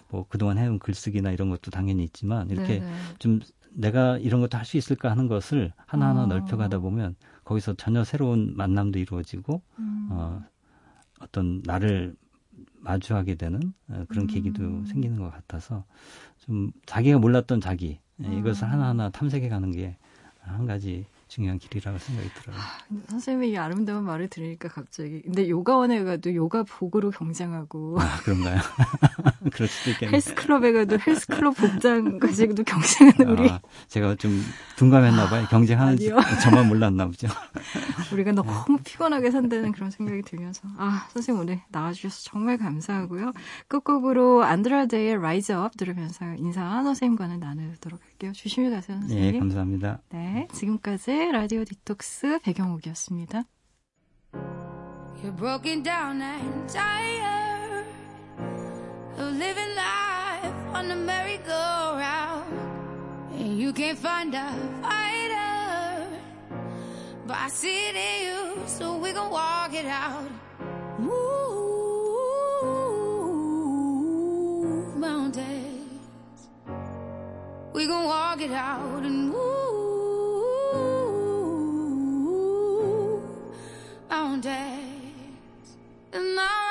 [0.09, 2.85] 뭐 그동안 해온 글쓰기나 이런 것도 당연히 있지만 이렇게 네네.
[2.85, 2.95] 네.
[3.19, 3.41] 좀
[3.73, 6.27] 내가 이런 것도 할 수 있을까 하는 것을 하나하나 어.
[6.27, 10.07] 넓혀가다 보면 거기서 전혀 새로운 만남도 이루어지고 음.
[10.11, 10.41] 어,
[11.19, 12.15] 어떤 나를
[12.79, 14.27] 마주하게 되는 어, 그런 음.
[14.27, 15.83] 계기도 생기는 것 같아서
[16.37, 18.37] 좀 자기가 몰랐던 자기 음.
[18.39, 19.97] 이것을 하나하나 탐색해 가는 게
[20.43, 22.57] 한 가지 중요한 길이라고 생각이 들어요.
[22.57, 22.77] 아,
[23.07, 28.59] 선생님이 이 아름다운 말을 들으니까 갑자기 근데 요가원에 가도 요가 복으로 경쟁하고 아, 그런가요?
[29.53, 30.13] 그럴 수도 있겠네요.
[30.13, 34.43] 헬스클럽에 가도 헬스클럽 복장 가지고도 경쟁하는 우리 아, 제가 좀
[34.75, 35.47] 둔감했나 봐요.
[35.49, 35.97] 경쟁하는
[36.43, 37.29] 저만 몰랐나 보죠.
[38.11, 43.31] 우리가 너무 피곤하게 산다는 그런 생각이 들면서 아 선생님 오늘 나와주셔서 정말 감사하고요.
[43.69, 48.33] 끝곡으로 안드라데의 라이즈 업 들으면서 인사 선생님과는 나누도록 할게요.
[48.33, 49.31] 조심히 가세요 선생님.
[49.31, 49.99] 네 감사합니다.
[50.09, 53.43] 네 지금까지 라디오 디톡스 배경옥이었습니다.
[55.21, 57.85] You're broken down and tired
[59.19, 62.51] of living life on the merry-go-round
[63.35, 64.51] and you can't find a
[64.81, 66.07] fighter
[67.27, 70.27] but I see it in you so we gon' walk it out
[70.97, 71.17] move
[74.97, 76.49] mountains
[77.73, 79.70] we gon' walk it out and move
[84.11, 85.77] found days
[86.11, 86.70] And I.